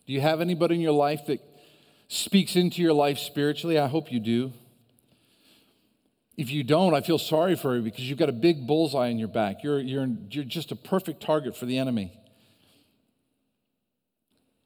Do 0.05 0.13
you 0.13 0.21
have 0.21 0.39
anybody 0.39 0.75
in 0.75 0.81
your 0.81 0.93
life 0.93 1.25
that 1.25 1.46
speaks 2.07 2.55
into 2.55 2.81
your 2.81 2.93
life 2.93 3.19
spiritually? 3.19 3.77
I 3.79 3.87
hope 3.87 4.11
you 4.11 4.19
do. 4.19 4.53
If 6.37 6.51
you 6.51 6.63
don't, 6.63 6.93
I 6.93 7.01
feel 7.01 7.17
sorry 7.17 7.55
for 7.55 7.75
you 7.75 7.81
because 7.81 8.07
you've 8.07 8.19
got 8.19 8.29
a 8.29 8.33
big 8.33 8.67
bullseye 8.67 9.07
in 9.07 9.17
your 9.17 9.27
back. 9.27 9.63
You're, 9.63 9.79
you're, 9.79 10.07
you're 10.29 10.43
just 10.43 10.71
a 10.71 10.75
perfect 10.75 11.21
target 11.21 11.57
for 11.57 11.65
the 11.65 11.79
enemy. 11.79 12.13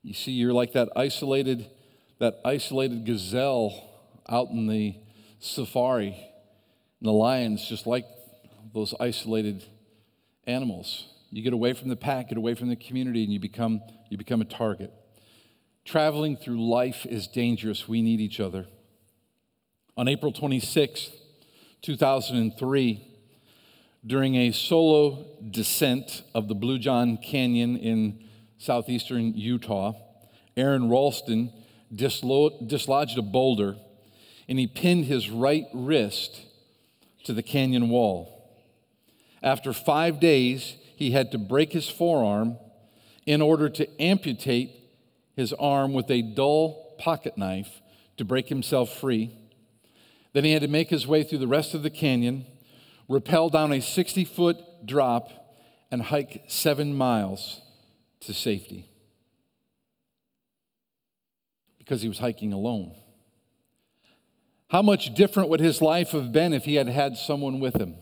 You 0.03 0.13
see, 0.13 0.31
you're 0.31 0.53
like 0.53 0.73
that 0.73 0.89
isolated, 0.95 1.69
that 2.19 2.39
isolated 2.43 3.05
gazelle 3.05 3.89
out 4.27 4.49
in 4.49 4.67
the 4.67 4.95
safari. 5.39 6.09
And 6.99 7.07
the 7.07 7.13
lion's 7.13 7.65
just 7.65 7.87
like 7.87 8.05
those 8.73 8.93
isolated 8.99 9.63
animals. 10.45 11.07
You 11.29 11.41
get 11.41 11.53
away 11.53 11.71
from 11.73 11.87
the 11.87 11.95
pack, 11.95 12.29
get 12.29 12.37
away 12.37 12.55
from 12.55 12.67
the 12.67 12.75
community, 12.75 13.23
and 13.23 13.31
you 13.31 13.39
become, 13.39 13.81
you 14.09 14.17
become 14.17 14.41
a 14.41 14.45
target. 14.45 14.91
Traveling 15.85 16.37
through 16.37 16.63
life 16.69 17.05
is 17.05 17.27
dangerous. 17.27 17.87
We 17.87 18.01
need 18.01 18.21
each 18.21 18.39
other. 18.39 18.67
On 19.97 20.07
April 20.07 20.31
26, 20.31 21.09
2003, 21.81 23.07
during 24.05 24.35
a 24.35 24.51
solo 24.51 25.25
descent 25.49 26.23
of 26.33 26.47
the 26.47 26.55
Blue 26.55 26.79
John 26.79 27.17
Canyon 27.17 27.77
in 27.77 28.23
southeastern 28.57 29.33
Utah, 29.33 29.93
Aron 30.55 30.89
Ralston 30.89 31.51
dislo- 31.93 32.67
dislodged 32.67 33.17
a 33.17 33.21
boulder 33.21 33.75
and 34.47 34.59
he 34.59 34.67
pinned 34.67 35.05
his 35.05 35.29
right 35.29 35.65
wrist 35.73 36.41
to 37.23 37.33
the 37.33 37.43
canyon 37.43 37.89
wall. 37.89 38.49
After 39.41 39.73
five 39.73 40.19
days, 40.19 40.75
he 40.95 41.11
had 41.11 41.31
to 41.31 41.37
break 41.37 41.73
his 41.73 41.89
forearm 41.89 42.57
in 43.25 43.41
order 43.41 43.69
to 43.69 44.01
amputate 44.01 44.80
his 45.35 45.53
arm 45.53 45.93
with 45.93 46.09
a 46.09 46.21
dull 46.21 46.95
pocket 46.99 47.37
knife 47.37 47.81
to 48.17 48.25
break 48.25 48.49
himself 48.49 48.93
free. 48.97 49.35
Then 50.33 50.43
he 50.43 50.53
had 50.53 50.61
to 50.61 50.67
make 50.67 50.89
his 50.89 51.07
way 51.07 51.23
through 51.23 51.39
the 51.39 51.47
rest 51.47 51.73
of 51.73 51.83
the 51.83 51.89
canyon, 51.89 52.45
rappel 53.07 53.49
down 53.49 53.73
a 53.73 53.81
60 53.81 54.25
foot 54.25 54.57
drop, 54.85 55.29
and 55.89 56.03
hike 56.03 56.43
seven 56.47 56.93
miles 56.93 57.61
to 58.21 58.33
safety 58.33 58.87
because 61.77 62.01
he 62.01 62.07
was 62.07 62.19
hiking 62.19 62.53
alone. 62.53 62.95
How 64.69 64.81
much 64.81 65.13
different 65.13 65.49
would 65.49 65.59
his 65.59 65.81
life 65.81 66.11
have 66.11 66.31
been 66.31 66.53
if 66.53 66.63
he 66.63 66.75
had 66.75 66.87
had 66.87 67.17
someone 67.17 67.59
with 67.59 67.75
him? 67.75 67.95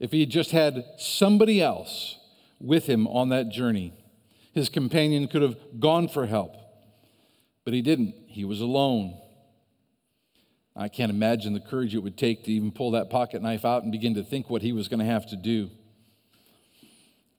If 0.00 0.10
he 0.10 0.20
had 0.20 0.30
just 0.30 0.50
had 0.50 0.82
somebody 0.98 1.62
else 1.62 2.18
with 2.58 2.86
him 2.86 3.06
on 3.06 3.28
that 3.28 3.50
journey? 3.50 3.92
His 4.52 4.68
companion 4.68 5.28
could 5.28 5.42
have 5.42 5.56
gone 5.78 6.08
for 6.08 6.26
help, 6.26 6.56
but 7.64 7.72
he 7.72 7.82
didn't. 7.82 8.14
He 8.26 8.44
was 8.44 8.60
alone. 8.60 9.16
I 10.74 10.88
can't 10.88 11.10
imagine 11.10 11.52
the 11.52 11.60
courage 11.60 11.94
it 11.94 11.98
would 11.98 12.16
take 12.16 12.44
to 12.44 12.52
even 12.52 12.72
pull 12.72 12.92
that 12.92 13.10
pocket 13.10 13.42
knife 13.42 13.64
out 13.64 13.82
and 13.82 13.92
begin 13.92 14.14
to 14.14 14.24
think 14.24 14.48
what 14.48 14.62
he 14.62 14.72
was 14.72 14.88
going 14.88 15.00
to 15.00 15.06
have 15.06 15.28
to 15.30 15.36
do. 15.36 15.70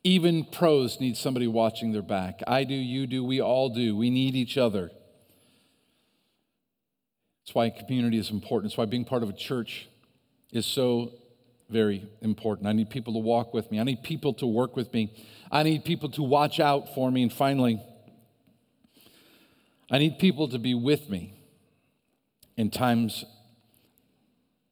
Even 0.04 0.46
pros 0.46 1.00
need 1.00 1.18
somebody 1.18 1.48
watching 1.48 1.92
their 1.92 2.02
back. 2.02 2.42
I 2.48 2.64
do, 2.64 2.74
you 2.74 3.08
do, 3.08 3.24
we 3.24 3.40
all 3.40 3.70
do. 3.70 3.96
We 3.96 4.10
need 4.10 4.36
each 4.36 4.58
other. 4.58 4.92
That's 7.42 7.56
why 7.56 7.70
community 7.70 8.18
is 8.18 8.32
important. 8.32 8.72
It's 8.72 8.78
why 8.78 8.86
being 8.86 9.06
part 9.06 9.24
of 9.24 9.30
a 9.30 9.34
church 9.34 9.90
is 10.52 10.66
so 10.66 11.12
very 11.72 12.08
important. 12.22 12.68
I 12.68 12.74
need 12.74 12.90
people 12.90 13.14
to 13.14 13.20
walk 13.20 13.54
with 13.54 13.72
me. 13.72 13.80
I 13.80 13.84
need 13.84 14.04
people 14.04 14.34
to 14.36 14.46
work 14.46 14.76
with 14.76 14.94
me. 14.94 15.14
I 15.52 15.64
need 15.64 15.86
people 15.86 16.10
to 16.12 16.24
watch 16.24 16.60
out 16.60 16.94
for 16.94 17.10
me. 17.10 17.24
And 17.24 17.34
finally, 17.34 17.82
I 19.90 19.98
need 19.98 20.20
people 20.20 20.48
to 20.50 20.60
be 20.60 20.74
with 20.74 21.10
me 21.10 21.34
in 22.58 22.70
times 22.70 23.26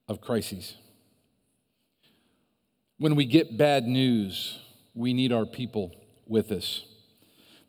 of 0.08 0.22
crises. 0.22 0.76
When 2.98 3.16
we 3.16 3.26
get 3.26 3.58
bad 3.58 3.86
news, 3.86 4.60
we 4.94 5.14
need 5.14 5.32
our 5.32 5.46
people 5.46 5.96
with 6.28 6.52
us. 6.52 6.86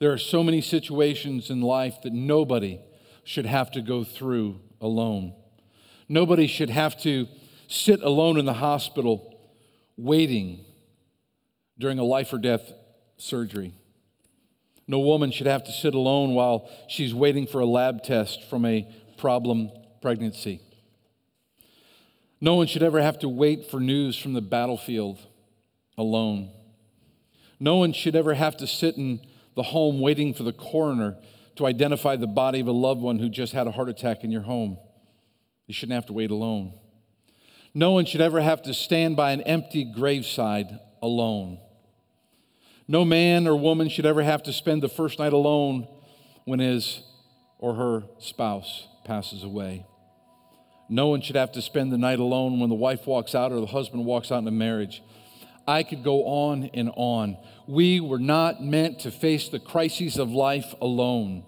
There 0.01 0.12
are 0.12 0.19
so 0.19 0.43
many 0.43 0.61
situations 0.61 1.51
in 1.51 1.61
life 1.61 1.97
that 2.03 2.12
nobody 2.12 2.81
should 3.23 3.47
have 3.47 3.71
to 3.73 3.83
go 3.83 4.03
through 4.03 4.61
alone. 4.81 5.35
Nobody 6.09 6.47
should 6.47 6.71
have 6.71 7.01
to 7.03 7.29
sit 7.70 8.02
alone 8.02 8.37
in 8.37 8.44
the 8.44 8.52
hospital 8.52 9.38
waiting 9.96 10.64
during 11.78 11.98
a 11.98 12.04
life 12.04 12.33
or 12.33 12.38
death 12.38 12.72
surgery. 13.16 13.72
No 14.88 14.98
woman 14.98 15.30
should 15.30 15.46
have 15.46 15.62
to 15.64 15.72
sit 15.72 15.94
alone 15.94 16.35
while 16.35 16.68
she's 16.88 17.14
waiting 17.14 17.46
for 17.46 17.61
a 17.61 17.66
lab 17.66 18.02
test 18.02 18.42
from 18.50 18.66
a 18.66 18.92
problem 19.16 19.70
pregnancy. 20.02 20.61
No 22.40 22.56
one 22.56 22.66
should 22.66 22.83
ever 22.83 23.00
have 23.00 23.20
to 23.20 23.28
wait 23.28 23.70
for 23.70 23.78
news 23.78 24.18
from 24.18 24.33
the 24.33 24.40
battlefield 24.40 25.18
alone. 25.96 26.50
No 27.61 27.76
one 27.76 27.92
should 27.92 28.16
ever 28.16 28.35
have 28.35 28.56
to 28.56 28.66
sit 28.66 28.96
in 28.96 29.20
the 29.54 29.62
home 29.62 30.00
waiting 30.00 30.35
for 30.35 30.42
the 30.42 30.52
coroner 30.52 31.18
to 31.56 31.66
identify 31.66 32.16
the 32.16 32.26
body 32.26 32.59
of 32.59 32.66
a 32.66 32.72
loved 32.72 33.02
one 33.02 33.20
who 33.20 33.28
just 33.28 33.52
had 33.52 33.68
a 33.68 33.72
heart 33.72 33.88
attack 33.88 34.24
in 34.24 34.33
your 34.33 34.42
home. 34.42 34.76
You 35.66 35.74
shouldn't 35.74 35.94
have 35.94 36.06
to 36.06 36.12
wait 36.12 36.30
alone. 36.33 36.72
No 37.72 37.92
one 37.92 38.04
should 38.04 38.20
ever 38.20 38.40
have 38.40 38.62
to 38.62 38.74
stand 38.74 39.16
by 39.16 39.33
an 39.33 39.42
empty 39.42 39.85
graveside 39.85 40.80
alone. 41.00 41.59
No 42.88 43.04
man 43.04 43.46
or 43.46 43.54
woman 43.54 43.88
should 43.88 44.06
ever 44.06 44.22
have 44.22 44.42
to 44.44 44.52
spend 44.52 44.83
the 44.83 44.88
first 44.88 45.18
night 45.20 45.33
alone 45.33 45.87
when 46.44 46.59
his 46.59 47.02
or 47.59 47.74
her 47.74 48.02
spouse 48.18 48.88
passes 49.04 49.44
away. 49.44 49.87
No 50.88 51.06
one 51.06 51.20
should 51.20 51.37
have 51.37 51.52
to 51.52 51.62
spend 51.62 51.92
the 51.92 51.98
night 51.98 52.18
alone 52.18 52.59
when 52.59 52.68
the 52.68 52.74
wife 52.74 53.06
walks 53.06 53.35
out 53.37 53.52
or 53.52 53.61
the 53.61 53.66
husband 53.66 54.04
walks 54.04 54.33
out 54.33 54.38
in 54.38 54.48
a 54.48 54.50
marriage. 54.50 55.04
I 55.68 55.85
could 55.85 56.02
go 56.02 56.24
on 56.24 56.70
and 56.74 56.90
on. 56.96 57.37
We 57.68 58.00
were 58.00 58.18
not 58.18 58.61
meant 58.61 59.00
to 59.00 59.12
face 59.12 59.48
the 59.48 59.61
crises 59.61 60.18
of 60.18 60.33
life 60.33 60.74
alone. 60.80 61.44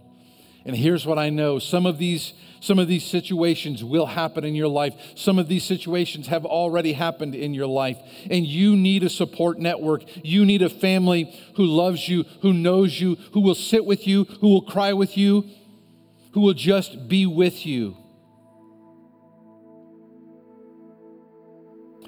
And 0.64 0.76
here's 0.76 1.06
what 1.06 1.18
I 1.18 1.30
know 1.30 1.58
some 1.58 1.86
of 1.86 1.98
these 1.98 2.34
some 2.62 2.78
of 2.78 2.86
these 2.86 3.04
situations 3.04 3.82
will 3.82 4.06
happen 4.06 4.44
in 4.44 4.54
your 4.54 4.68
life. 4.68 4.94
Some 5.16 5.40
of 5.40 5.48
these 5.48 5.64
situations 5.64 6.28
have 6.28 6.44
already 6.44 6.92
happened 6.92 7.34
in 7.34 7.54
your 7.54 7.66
life. 7.66 7.98
And 8.30 8.46
you 8.46 8.76
need 8.76 9.02
a 9.02 9.10
support 9.10 9.58
network. 9.58 10.04
You 10.24 10.44
need 10.44 10.62
a 10.62 10.68
family 10.68 11.36
who 11.56 11.64
loves 11.64 12.08
you, 12.08 12.22
who 12.40 12.52
knows 12.52 13.00
you, 13.00 13.16
who 13.32 13.40
will 13.40 13.56
sit 13.56 13.84
with 13.84 14.06
you, 14.06 14.26
who 14.40 14.48
will 14.48 14.62
cry 14.62 14.92
with 14.92 15.16
you, 15.16 15.44
who 16.34 16.40
will 16.40 16.54
just 16.54 17.08
be 17.08 17.26
with 17.26 17.66
you. 17.66 17.96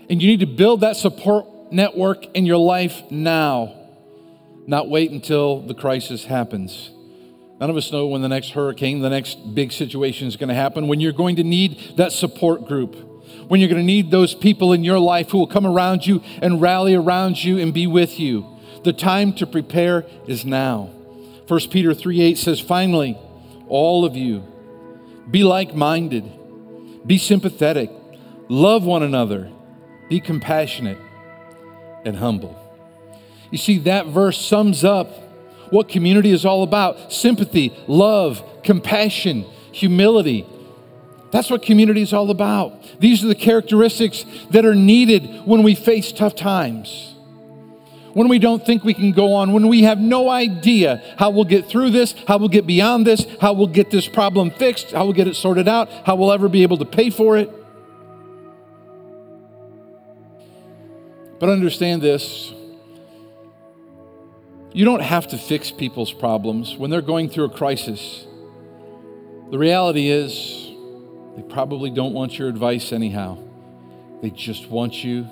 And 0.08 0.22
you 0.22 0.28
need 0.28 0.40
to 0.40 0.46
build 0.46 0.82
that 0.82 0.96
support 0.96 1.72
network 1.72 2.26
in 2.36 2.46
your 2.46 2.58
life 2.58 3.02
now, 3.10 3.74
not 4.68 4.88
wait 4.88 5.10
until 5.10 5.62
the 5.62 5.74
crisis 5.74 6.24
happens. 6.24 6.92
None 7.64 7.70
of 7.70 7.78
us 7.78 7.90
know 7.90 8.06
when 8.08 8.20
the 8.20 8.28
next 8.28 8.50
hurricane, 8.50 9.00
the 9.00 9.08
next 9.08 9.54
big 9.54 9.72
situation 9.72 10.28
is 10.28 10.36
going 10.36 10.50
to 10.50 10.54
happen, 10.54 10.86
when 10.86 11.00
you're 11.00 11.12
going 11.12 11.36
to 11.36 11.42
need 11.42 11.96
that 11.96 12.12
support 12.12 12.66
group, 12.68 12.94
when 13.48 13.58
you're 13.58 13.70
going 13.70 13.80
to 13.80 13.86
need 13.86 14.10
those 14.10 14.34
people 14.34 14.74
in 14.74 14.84
your 14.84 14.98
life 14.98 15.30
who 15.30 15.38
will 15.38 15.46
come 15.46 15.66
around 15.66 16.06
you 16.06 16.22
and 16.42 16.60
rally 16.60 16.94
around 16.94 17.42
you 17.42 17.58
and 17.58 17.72
be 17.72 17.86
with 17.86 18.20
you. 18.20 18.44
The 18.82 18.92
time 18.92 19.32
to 19.36 19.46
prepare 19.46 20.04
is 20.26 20.44
now. 20.44 20.90
1 21.48 21.60
Peter 21.70 21.94
3 21.94 22.20
8 22.20 22.36
says, 22.36 22.60
Finally, 22.60 23.16
all 23.66 24.04
of 24.04 24.14
you, 24.14 24.44
be 25.30 25.42
like 25.42 25.74
minded, 25.74 26.30
be 27.06 27.16
sympathetic, 27.16 27.90
love 28.50 28.84
one 28.84 29.02
another, 29.02 29.50
be 30.10 30.20
compassionate 30.20 30.98
and 32.04 32.18
humble. 32.18 32.60
You 33.50 33.56
see, 33.56 33.78
that 33.78 34.08
verse 34.08 34.38
sums 34.38 34.84
up 34.84 35.23
what 35.74 35.88
community 35.88 36.30
is 36.30 36.44
all 36.44 36.62
about 36.62 37.12
sympathy, 37.12 37.76
love, 37.88 38.42
compassion, 38.62 39.44
humility. 39.72 40.46
That's 41.32 41.50
what 41.50 41.62
community 41.62 42.00
is 42.00 42.12
all 42.12 42.30
about. 42.30 43.00
These 43.00 43.24
are 43.24 43.26
the 43.26 43.34
characteristics 43.34 44.24
that 44.50 44.64
are 44.64 44.76
needed 44.76 45.44
when 45.44 45.64
we 45.64 45.74
face 45.74 46.12
tough 46.12 46.36
times. 46.36 47.16
When 48.12 48.28
we 48.28 48.38
don't 48.38 48.64
think 48.64 48.84
we 48.84 48.94
can 48.94 49.10
go 49.10 49.34
on, 49.34 49.52
when 49.52 49.66
we 49.66 49.82
have 49.82 49.98
no 49.98 50.30
idea 50.30 51.02
how 51.18 51.30
we'll 51.30 51.42
get 51.42 51.66
through 51.66 51.90
this, 51.90 52.14
how 52.28 52.38
we'll 52.38 52.48
get 52.48 52.68
beyond 52.68 53.04
this, 53.04 53.26
how 53.40 53.52
we'll 53.52 53.66
get 53.66 53.90
this 53.90 54.06
problem 54.06 54.52
fixed, 54.52 54.92
how 54.92 55.02
we'll 55.06 55.12
get 55.12 55.26
it 55.26 55.34
sorted 55.34 55.66
out, 55.66 55.90
how 56.06 56.14
we'll 56.14 56.30
ever 56.30 56.48
be 56.48 56.62
able 56.62 56.76
to 56.76 56.84
pay 56.84 57.10
for 57.10 57.36
it. 57.36 57.50
But 61.40 61.48
understand 61.48 62.00
this 62.00 62.53
you 64.74 64.84
don't 64.84 65.02
have 65.02 65.28
to 65.28 65.38
fix 65.38 65.70
people's 65.70 66.12
problems 66.12 66.76
when 66.76 66.90
they're 66.90 67.00
going 67.00 67.30
through 67.30 67.44
a 67.44 67.48
crisis. 67.48 68.26
The 69.52 69.56
reality 69.56 70.08
is, 70.08 70.68
they 71.36 71.42
probably 71.42 71.90
don't 71.90 72.12
want 72.12 72.36
your 72.36 72.48
advice 72.48 72.92
anyhow. 72.92 73.38
They 74.20 74.30
just 74.30 74.68
want 74.68 75.04
you 75.04 75.28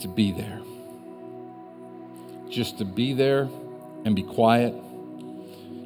to 0.00 0.08
be 0.08 0.32
there. 0.32 0.60
Just 2.50 2.78
to 2.78 2.84
be 2.84 3.12
there 3.12 3.48
and 4.04 4.16
be 4.16 4.24
quiet. 4.24 4.74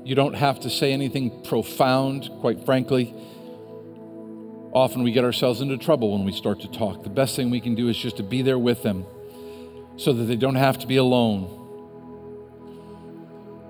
You 0.02 0.14
don't 0.14 0.34
have 0.34 0.60
to 0.60 0.70
say 0.70 0.94
anything 0.94 1.42
profound, 1.42 2.30
quite 2.40 2.64
frankly. 2.64 3.14
Often 4.72 5.02
we 5.02 5.12
get 5.12 5.24
ourselves 5.24 5.60
into 5.60 5.76
trouble 5.76 6.12
when 6.12 6.24
we 6.24 6.32
start 6.32 6.60
to 6.60 6.68
talk. 6.68 7.02
The 7.02 7.10
best 7.10 7.36
thing 7.36 7.50
we 7.50 7.60
can 7.60 7.74
do 7.74 7.88
is 7.88 7.96
just 7.98 8.16
to 8.16 8.22
be 8.22 8.40
there 8.40 8.58
with 8.58 8.82
them 8.82 9.04
so 9.98 10.14
that 10.14 10.24
they 10.24 10.36
don't 10.36 10.54
have 10.54 10.78
to 10.78 10.86
be 10.86 10.96
alone 10.96 11.60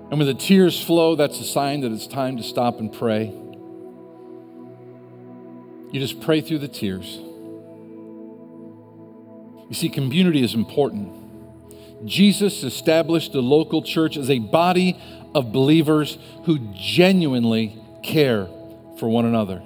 and 0.09 0.19
when 0.19 0.27
the 0.27 0.33
tears 0.33 0.81
flow, 0.81 1.15
that's 1.15 1.39
a 1.39 1.43
sign 1.43 1.81
that 1.81 1.91
it's 1.91 2.07
time 2.07 2.37
to 2.37 2.43
stop 2.43 2.79
and 2.79 2.93
pray. 2.93 3.33
You 5.91 5.99
just 5.99 6.21
pray 6.21 6.41
through 6.41 6.59
the 6.59 6.67
tears. 6.67 7.19
You 9.67 9.73
see, 9.73 9.89
community 9.89 10.43
is 10.43 10.53
important. 10.53 11.11
Jesus 12.05 12.63
established 12.63 13.33
the 13.33 13.41
local 13.41 13.81
church 13.81 14.15
as 14.17 14.29
a 14.29 14.39
body 14.39 14.99
of 15.33 15.51
believers 15.51 16.17
who 16.43 16.59
genuinely 16.73 17.81
care 18.03 18.47
for 18.99 19.09
one 19.09 19.25
another. 19.25 19.63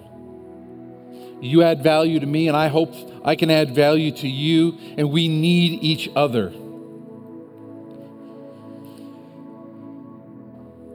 You 1.42 1.64
add 1.64 1.84
value 1.84 2.20
to 2.20 2.26
me, 2.26 2.48
and 2.48 2.56
I 2.56 2.68
hope 2.68 2.94
I 3.26 3.36
can 3.36 3.52
add 3.52 3.76
value 3.76 4.12
to 4.12 4.28
you, 4.28 4.78
and 4.98 5.12
we 5.12 5.28
need 5.28 5.84
each 5.84 6.10
other. 6.16 6.54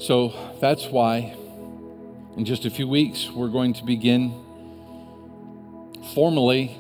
So 0.05 0.35
that's 0.61 0.85
why 0.89 1.35
in 2.37 2.45
just 2.45 2.67
a 2.67 2.71
few 2.71 2.87
weeks 2.87 3.31
we're 3.31 3.49
going 3.49 3.73
to 3.73 3.85
begin 3.87 4.35
formally 6.13 6.77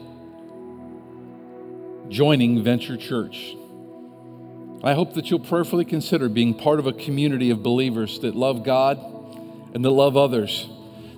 joining 2.11 2.63
Venture 2.63 2.99
Church. 2.99 3.57
I 4.83 4.93
hope 4.93 5.15
that 5.15 5.31
you'll 5.31 5.41
prayerfully 5.41 5.87
consider 5.87 6.29
being 6.29 6.53
part 6.53 6.79
of 6.79 6.87
a 6.87 6.93
community 6.93 7.49
of 7.49 7.63
believers 7.63 8.19
that 8.19 8.35
love 8.35 8.63
God 8.63 8.99
and 9.73 9.83
that 9.83 9.91
love 9.91 10.19
others, 10.19 10.69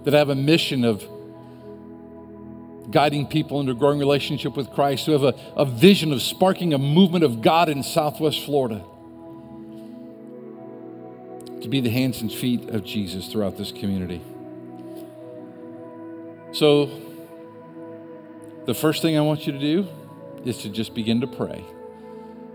that 0.04 0.14
have 0.14 0.28
a 0.28 0.36
mission 0.36 0.84
of 0.84 1.04
guiding 2.88 3.26
people 3.26 3.58
into 3.58 3.72
a 3.72 3.74
growing 3.74 3.98
relationship 3.98 4.56
with 4.56 4.70
Christ, 4.70 5.06
who 5.06 5.12
have 5.12 5.24
a, 5.24 5.34
a 5.56 5.64
vision 5.64 6.12
of 6.12 6.22
sparking 6.22 6.72
a 6.72 6.78
movement 6.78 7.24
of 7.24 7.42
God 7.42 7.68
in 7.68 7.82
Southwest 7.82 8.44
Florida 8.44 8.84
to 11.66 11.70
be 11.70 11.80
the 11.80 11.90
hands 11.90 12.20
and 12.20 12.32
feet 12.32 12.68
of 12.68 12.84
Jesus 12.84 13.26
throughout 13.26 13.58
this 13.58 13.72
community. 13.72 14.22
So, 16.52 16.88
the 18.66 18.72
first 18.72 19.02
thing 19.02 19.18
I 19.18 19.20
want 19.22 19.48
you 19.48 19.52
to 19.52 19.58
do 19.58 19.88
is 20.44 20.58
to 20.58 20.68
just 20.68 20.94
begin 20.94 21.22
to 21.22 21.26
pray 21.26 21.64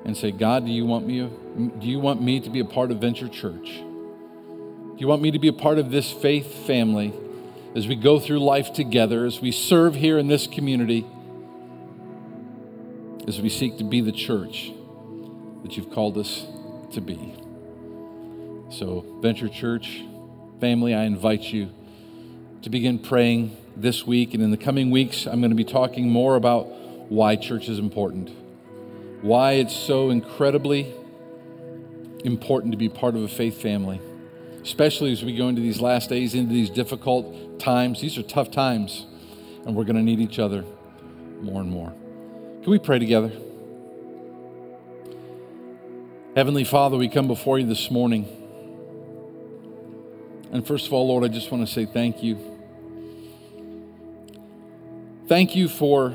and 0.05 0.15
say, 0.15 0.31
God, 0.31 0.65
do 0.65 0.71
you 0.71 0.85
want 0.85 1.05
me, 1.05 1.29
do 1.77 1.87
you 1.87 1.99
want 1.99 2.21
me 2.21 2.39
to 2.39 2.49
be 2.49 2.61
a 2.61 2.65
part 2.65 2.89
of 2.89 2.99
Venture 2.99 3.27
Church? 3.27 3.65
Do 3.65 4.95
you 4.97 5.09
want 5.09 5.21
me 5.21 5.31
to 5.31 5.39
be 5.39 5.49
a 5.49 5.53
part 5.53 5.77
of 5.77 5.91
this 5.91 6.09
faith 6.09 6.65
family 6.65 7.13
as 7.75 7.89
we 7.89 7.97
go 7.97 8.17
through 8.17 8.39
life 8.39 8.71
together, 8.71 9.25
as 9.25 9.41
we 9.41 9.51
serve 9.51 9.95
here 9.95 10.19
in 10.19 10.29
this 10.29 10.47
community, 10.47 11.05
as 13.27 13.41
we 13.41 13.49
seek 13.49 13.77
to 13.79 13.83
be 13.83 13.99
the 13.99 14.13
church 14.13 14.71
that 15.63 15.75
you've 15.75 15.91
called 15.91 16.17
us 16.17 16.45
to 16.93 17.01
be? 17.01 17.40
So, 18.71 19.05
Venture 19.19 19.49
Church 19.49 20.01
family, 20.61 20.95
I 20.95 21.03
invite 21.03 21.41
you 21.41 21.71
to 22.61 22.69
begin 22.69 22.99
praying 22.99 23.57
this 23.75 24.07
week. 24.07 24.33
And 24.33 24.41
in 24.41 24.49
the 24.49 24.55
coming 24.55 24.91
weeks, 24.91 25.25
I'm 25.25 25.41
going 25.41 25.51
to 25.51 25.57
be 25.57 25.65
talking 25.65 26.09
more 26.09 26.37
about 26.37 26.67
why 27.09 27.35
church 27.35 27.67
is 27.67 27.79
important, 27.79 28.31
why 29.21 29.53
it's 29.53 29.75
so 29.75 30.09
incredibly 30.09 30.93
important 32.23 32.71
to 32.71 32.77
be 32.77 32.87
part 32.87 33.15
of 33.15 33.23
a 33.23 33.27
faith 33.27 33.61
family, 33.61 33.99
especially 34.63 35.11
as 35.11 35.21
we 35.21 35.35
go 35.35 35.49
into 35.49 35.61
these 35.61 35.81
last 35.81 36.09
days, 36.09 36.33
into 36.33 36.53
these 36.53 36.69
difficult 36.69 37.59
times. 37.59 37.99
These 37.99 38.17
are 38.17 38.23
tough 38.23 38.51
times, 38.51 39.05
and 39.65 39.75
we're 39.75 39.83
going 39.83 39.97
to 39.97 40.01
need 40.01 40.21
each 40.21 40.39
other 40.39 40.63
more 41.41 41.59
and 41.59 41.69
more. 41.69 41.91
Can 42.63 42.71
we 42.71 42.79
pray 42.79 42.99
together? 42.99 43.33
Heavenly 46.37 46.63
Father, 46.63 46.95
we 46.95 47.09
come 47.09 47.27
before 47.27 47.59
you 47.59 47.65
this 47.65 47.91
morning. 47.91 48.37
And 50.51 50.67
first 50.67 50.87
of 50.87 50.93
all, 50.93 51.07
Lord, 51.07 51.23
I 51.23 51.29
just 51.29 51.51
want 51.51 51.65
to 51.65 51.71
say 51.71 51.85
thank 51.85 52.21
you. 52.21 52.37
Thank 55.27 55.55
you 55.55 55.69
for 55.69 56.13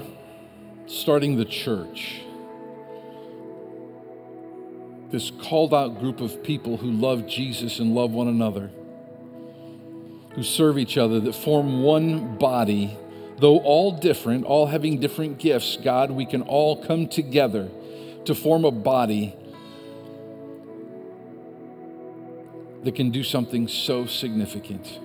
starting 0.86 1.36
the 1.36 1.46
church. 1.46 2.20
This 5.10 5.30
called 5.30 5.72
out 5.72 6.00
group 6.00 6.20
of 6.20 6.42
people 6.42 6.76
who 6.76 6.90
love 6.90 7.26
Jesus 7.26 7.78
and 7.78 7.94
love 7.94 8.10
one 8.10 8.28
another, 8.28 8.70
who 10.34 10.42
serve 10.42 10.78
each 10.78 10.98
other, 10.98 11.18
that 11.20 11.34
form 11.34 11.82
one 11.82 12.36
body. 12.36 12.96
Though 13.38 13.58
all 13.60 13.92
different, 13.92 14.44
all 14.44 14.66
having 14.66 14.98
different 14.98 15.38
gifts, 15.38 15.78
God, 15.82 16.10
we 16.10 16.26
can 16.26 16.42
all 16.42 16.84
come 16.84 17.06
together 17.06 17.68
to 18.24 18.34
form 18.34 18.64
a 18.64 18.70
body 18.70 19.34
that 22.86 22.94
can 22.94 23.10
do 23.10 23.24
something 23.24 23.66
so 23.66 24.06
significant. 24.06 25.00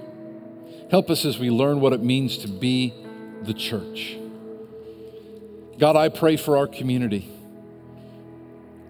Help 0.92 1.10
us 1.10 1.26
as 1.26 1.40
we 1.40 1.50
learn 1.50 1.82
what 1.82 1.94
it 1.94 2.02
means 2.04 2.38
to 2.38 2.48
be 2.48 2.94
the 3.42 3.54
church. 3.54 4.18
God, 5.80 5.96
I 5.96 6.10
pray 6.10 6.38
for 6.38 6.58
our 6.58 6.68
community. 6.68 7.28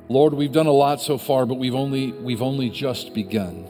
Lord, 0.09 0.33
we've 0.33 0.51
done 0.51 0.67
a 0.67 0.73
lot 0.73 0.99
so 0.99 1.17
far, 1.17 1.45
but 1.45 1.55
we've 1.55 1.73
only, 1.73 2.11
we've 2.11 2.41
only 2.41 2.69
just 2.69 3.13
begun. 3.13 3.65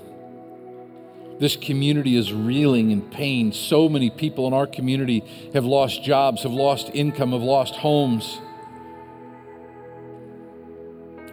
This 1.40 1.56
community 1.56 2.16
is 2.16 2.34
reeling 2.34 2.90
in 2.90 3.04
pain. 3.04 3.54
So 3.54 3.88
many 3.90 4.10
people 4.10 4.48
in 4.48 4.54
our 4.54 4.66
community 4.66 5.24
have 5.54 5.66
lost 5.66 6.04
jobs, 6.04 6.42
have 6.42 6.52
lost 6.52 6.90
income, 6.96 7.34
have 7.34 7.44
lost 7.44 7.76
homes. 7.76 8.40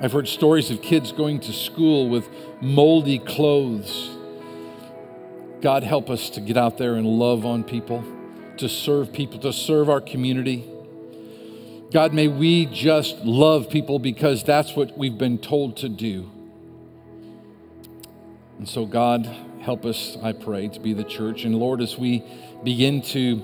I've 0.01 0.13
heard 0.13 0.29
stories 0.29 0.71
of 0.71 0.81
kids 0.81 1.11
going 1.11 1.41
to 1.41 1.53
school 1.53 2.09
with 2.09 2.29
moldy 2.61 3.19
clothes. 3.19 4.11
God, 5.61 5.83
help 5.83 6.09
us 6.09 6.31
to 6.31 6.41
get 6.41 6.57
out 6.57 6.79
there 6.79 6.95
and 6.95 7.05
love 7.05 7.45
on 7.45 7.65
people, 7.65 8.05
to 8.59 8.69
serve 8.69 9.13
people, 9.13 9.41
to 9.41 9.53
serve 9.53 9.91
our 9.91 10.01
community. 10.01 10.71
God, 11.93 12.15
may 12.15 12.29
we 12.29 12.67
just 12.67 13.17
love 13.25 13.71
people 13.71 13.99
because 13.99 14.45
that's 14.45 14.77
what 14.77 14.97
we've 14.97 15.19
been 15.19 15.37
told 15.37 15.79
to 15.79 15.89
do. 15.89 16.31
And 18.59 18.69
so, 18.69 18.87
God, 18.87 19.27
help 19.63 19.85
us, 19.85 20.17
I 20.23 20.33
pray, 20.33 20.69
to 20.69 20.79
be 20.79 20.93
the 20.93 21.03
church. 21.03 21.45
And 21.45 21.57
Lord, 21.57 21.81
as 21.81 21.99
we 21.99 22.23
begin 22.63 23.03
to 23.03 23.43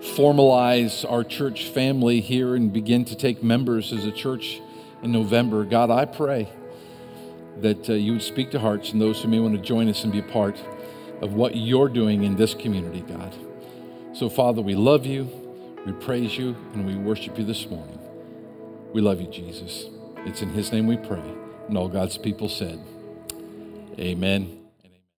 formalize 0.00 1.08
our 1.08 1.22
church 1.22 1.66
family 1.66 2.20
here 2.20 2.56
and 2.56 2.72
begin 2.72 3.04
to 3.04 3.14
take 3.14 3.44
members 3.44 3.92
as 3.92 4.04
a 4.04 4.10
church, 4.10 4.60
in 5.02 5.12
November. 5.12 5.64
God, 5.64 5.90
I 5.90 6.04
pray 6.04 6.48
that 7.58 7.88
uh, 7.88 7.94
you 7.94 8.12
would 8.12 8.22
speak 8.22 8.50
to 8.52 8.58
hearts 8.58 8.92
and 8.92 9.00
those 9.00 9.22
who 9.22 9.28
may 9.28 9.38
want 9.38 9.54
to 9.54 9.62
join 9.62 9.88
us 9.88 10.04
and 10.04 10.12
be 10.12 10.20
a 10.20 10.24
part 10.24 10.58
of 11.20 11.34
what 11.34 11.56
you're 11.56 11.88
doing 11.88 12.24
in 12.24 12.36
this 12.36 12.54
community, 12.54 13.00
God. 13.00 13.34
So, 14.12 14.28
Father, 14.28 14.62
we 14.62 14.74
love 14.74 15.06
you, 15.06 15.30
we 15.86 15.92
praise 15.92 16.36
you, 16.36 16.56
and 16.74 16.86
we 16.86 16.96
worship 16.96 17.38
you 17.38 17.44
this 17.44 17.68
morning. 17.68 17.98
We 18.92 19.00
love 19.00 19.20
you, 19.20 19.28
Jesus. 19.28 19.86
It's 20.26 20.42
in 20.42 20.50
his 20.50 20.72
name 20.72 20.86
we 20.86 20.96
pray. 20.96 21.22
And 21.68 21.78
all 21.78 21.88
God's 21.88 22.18
people 22.18 22.48
said, 22.48 22.80
Amen 23.98 24.59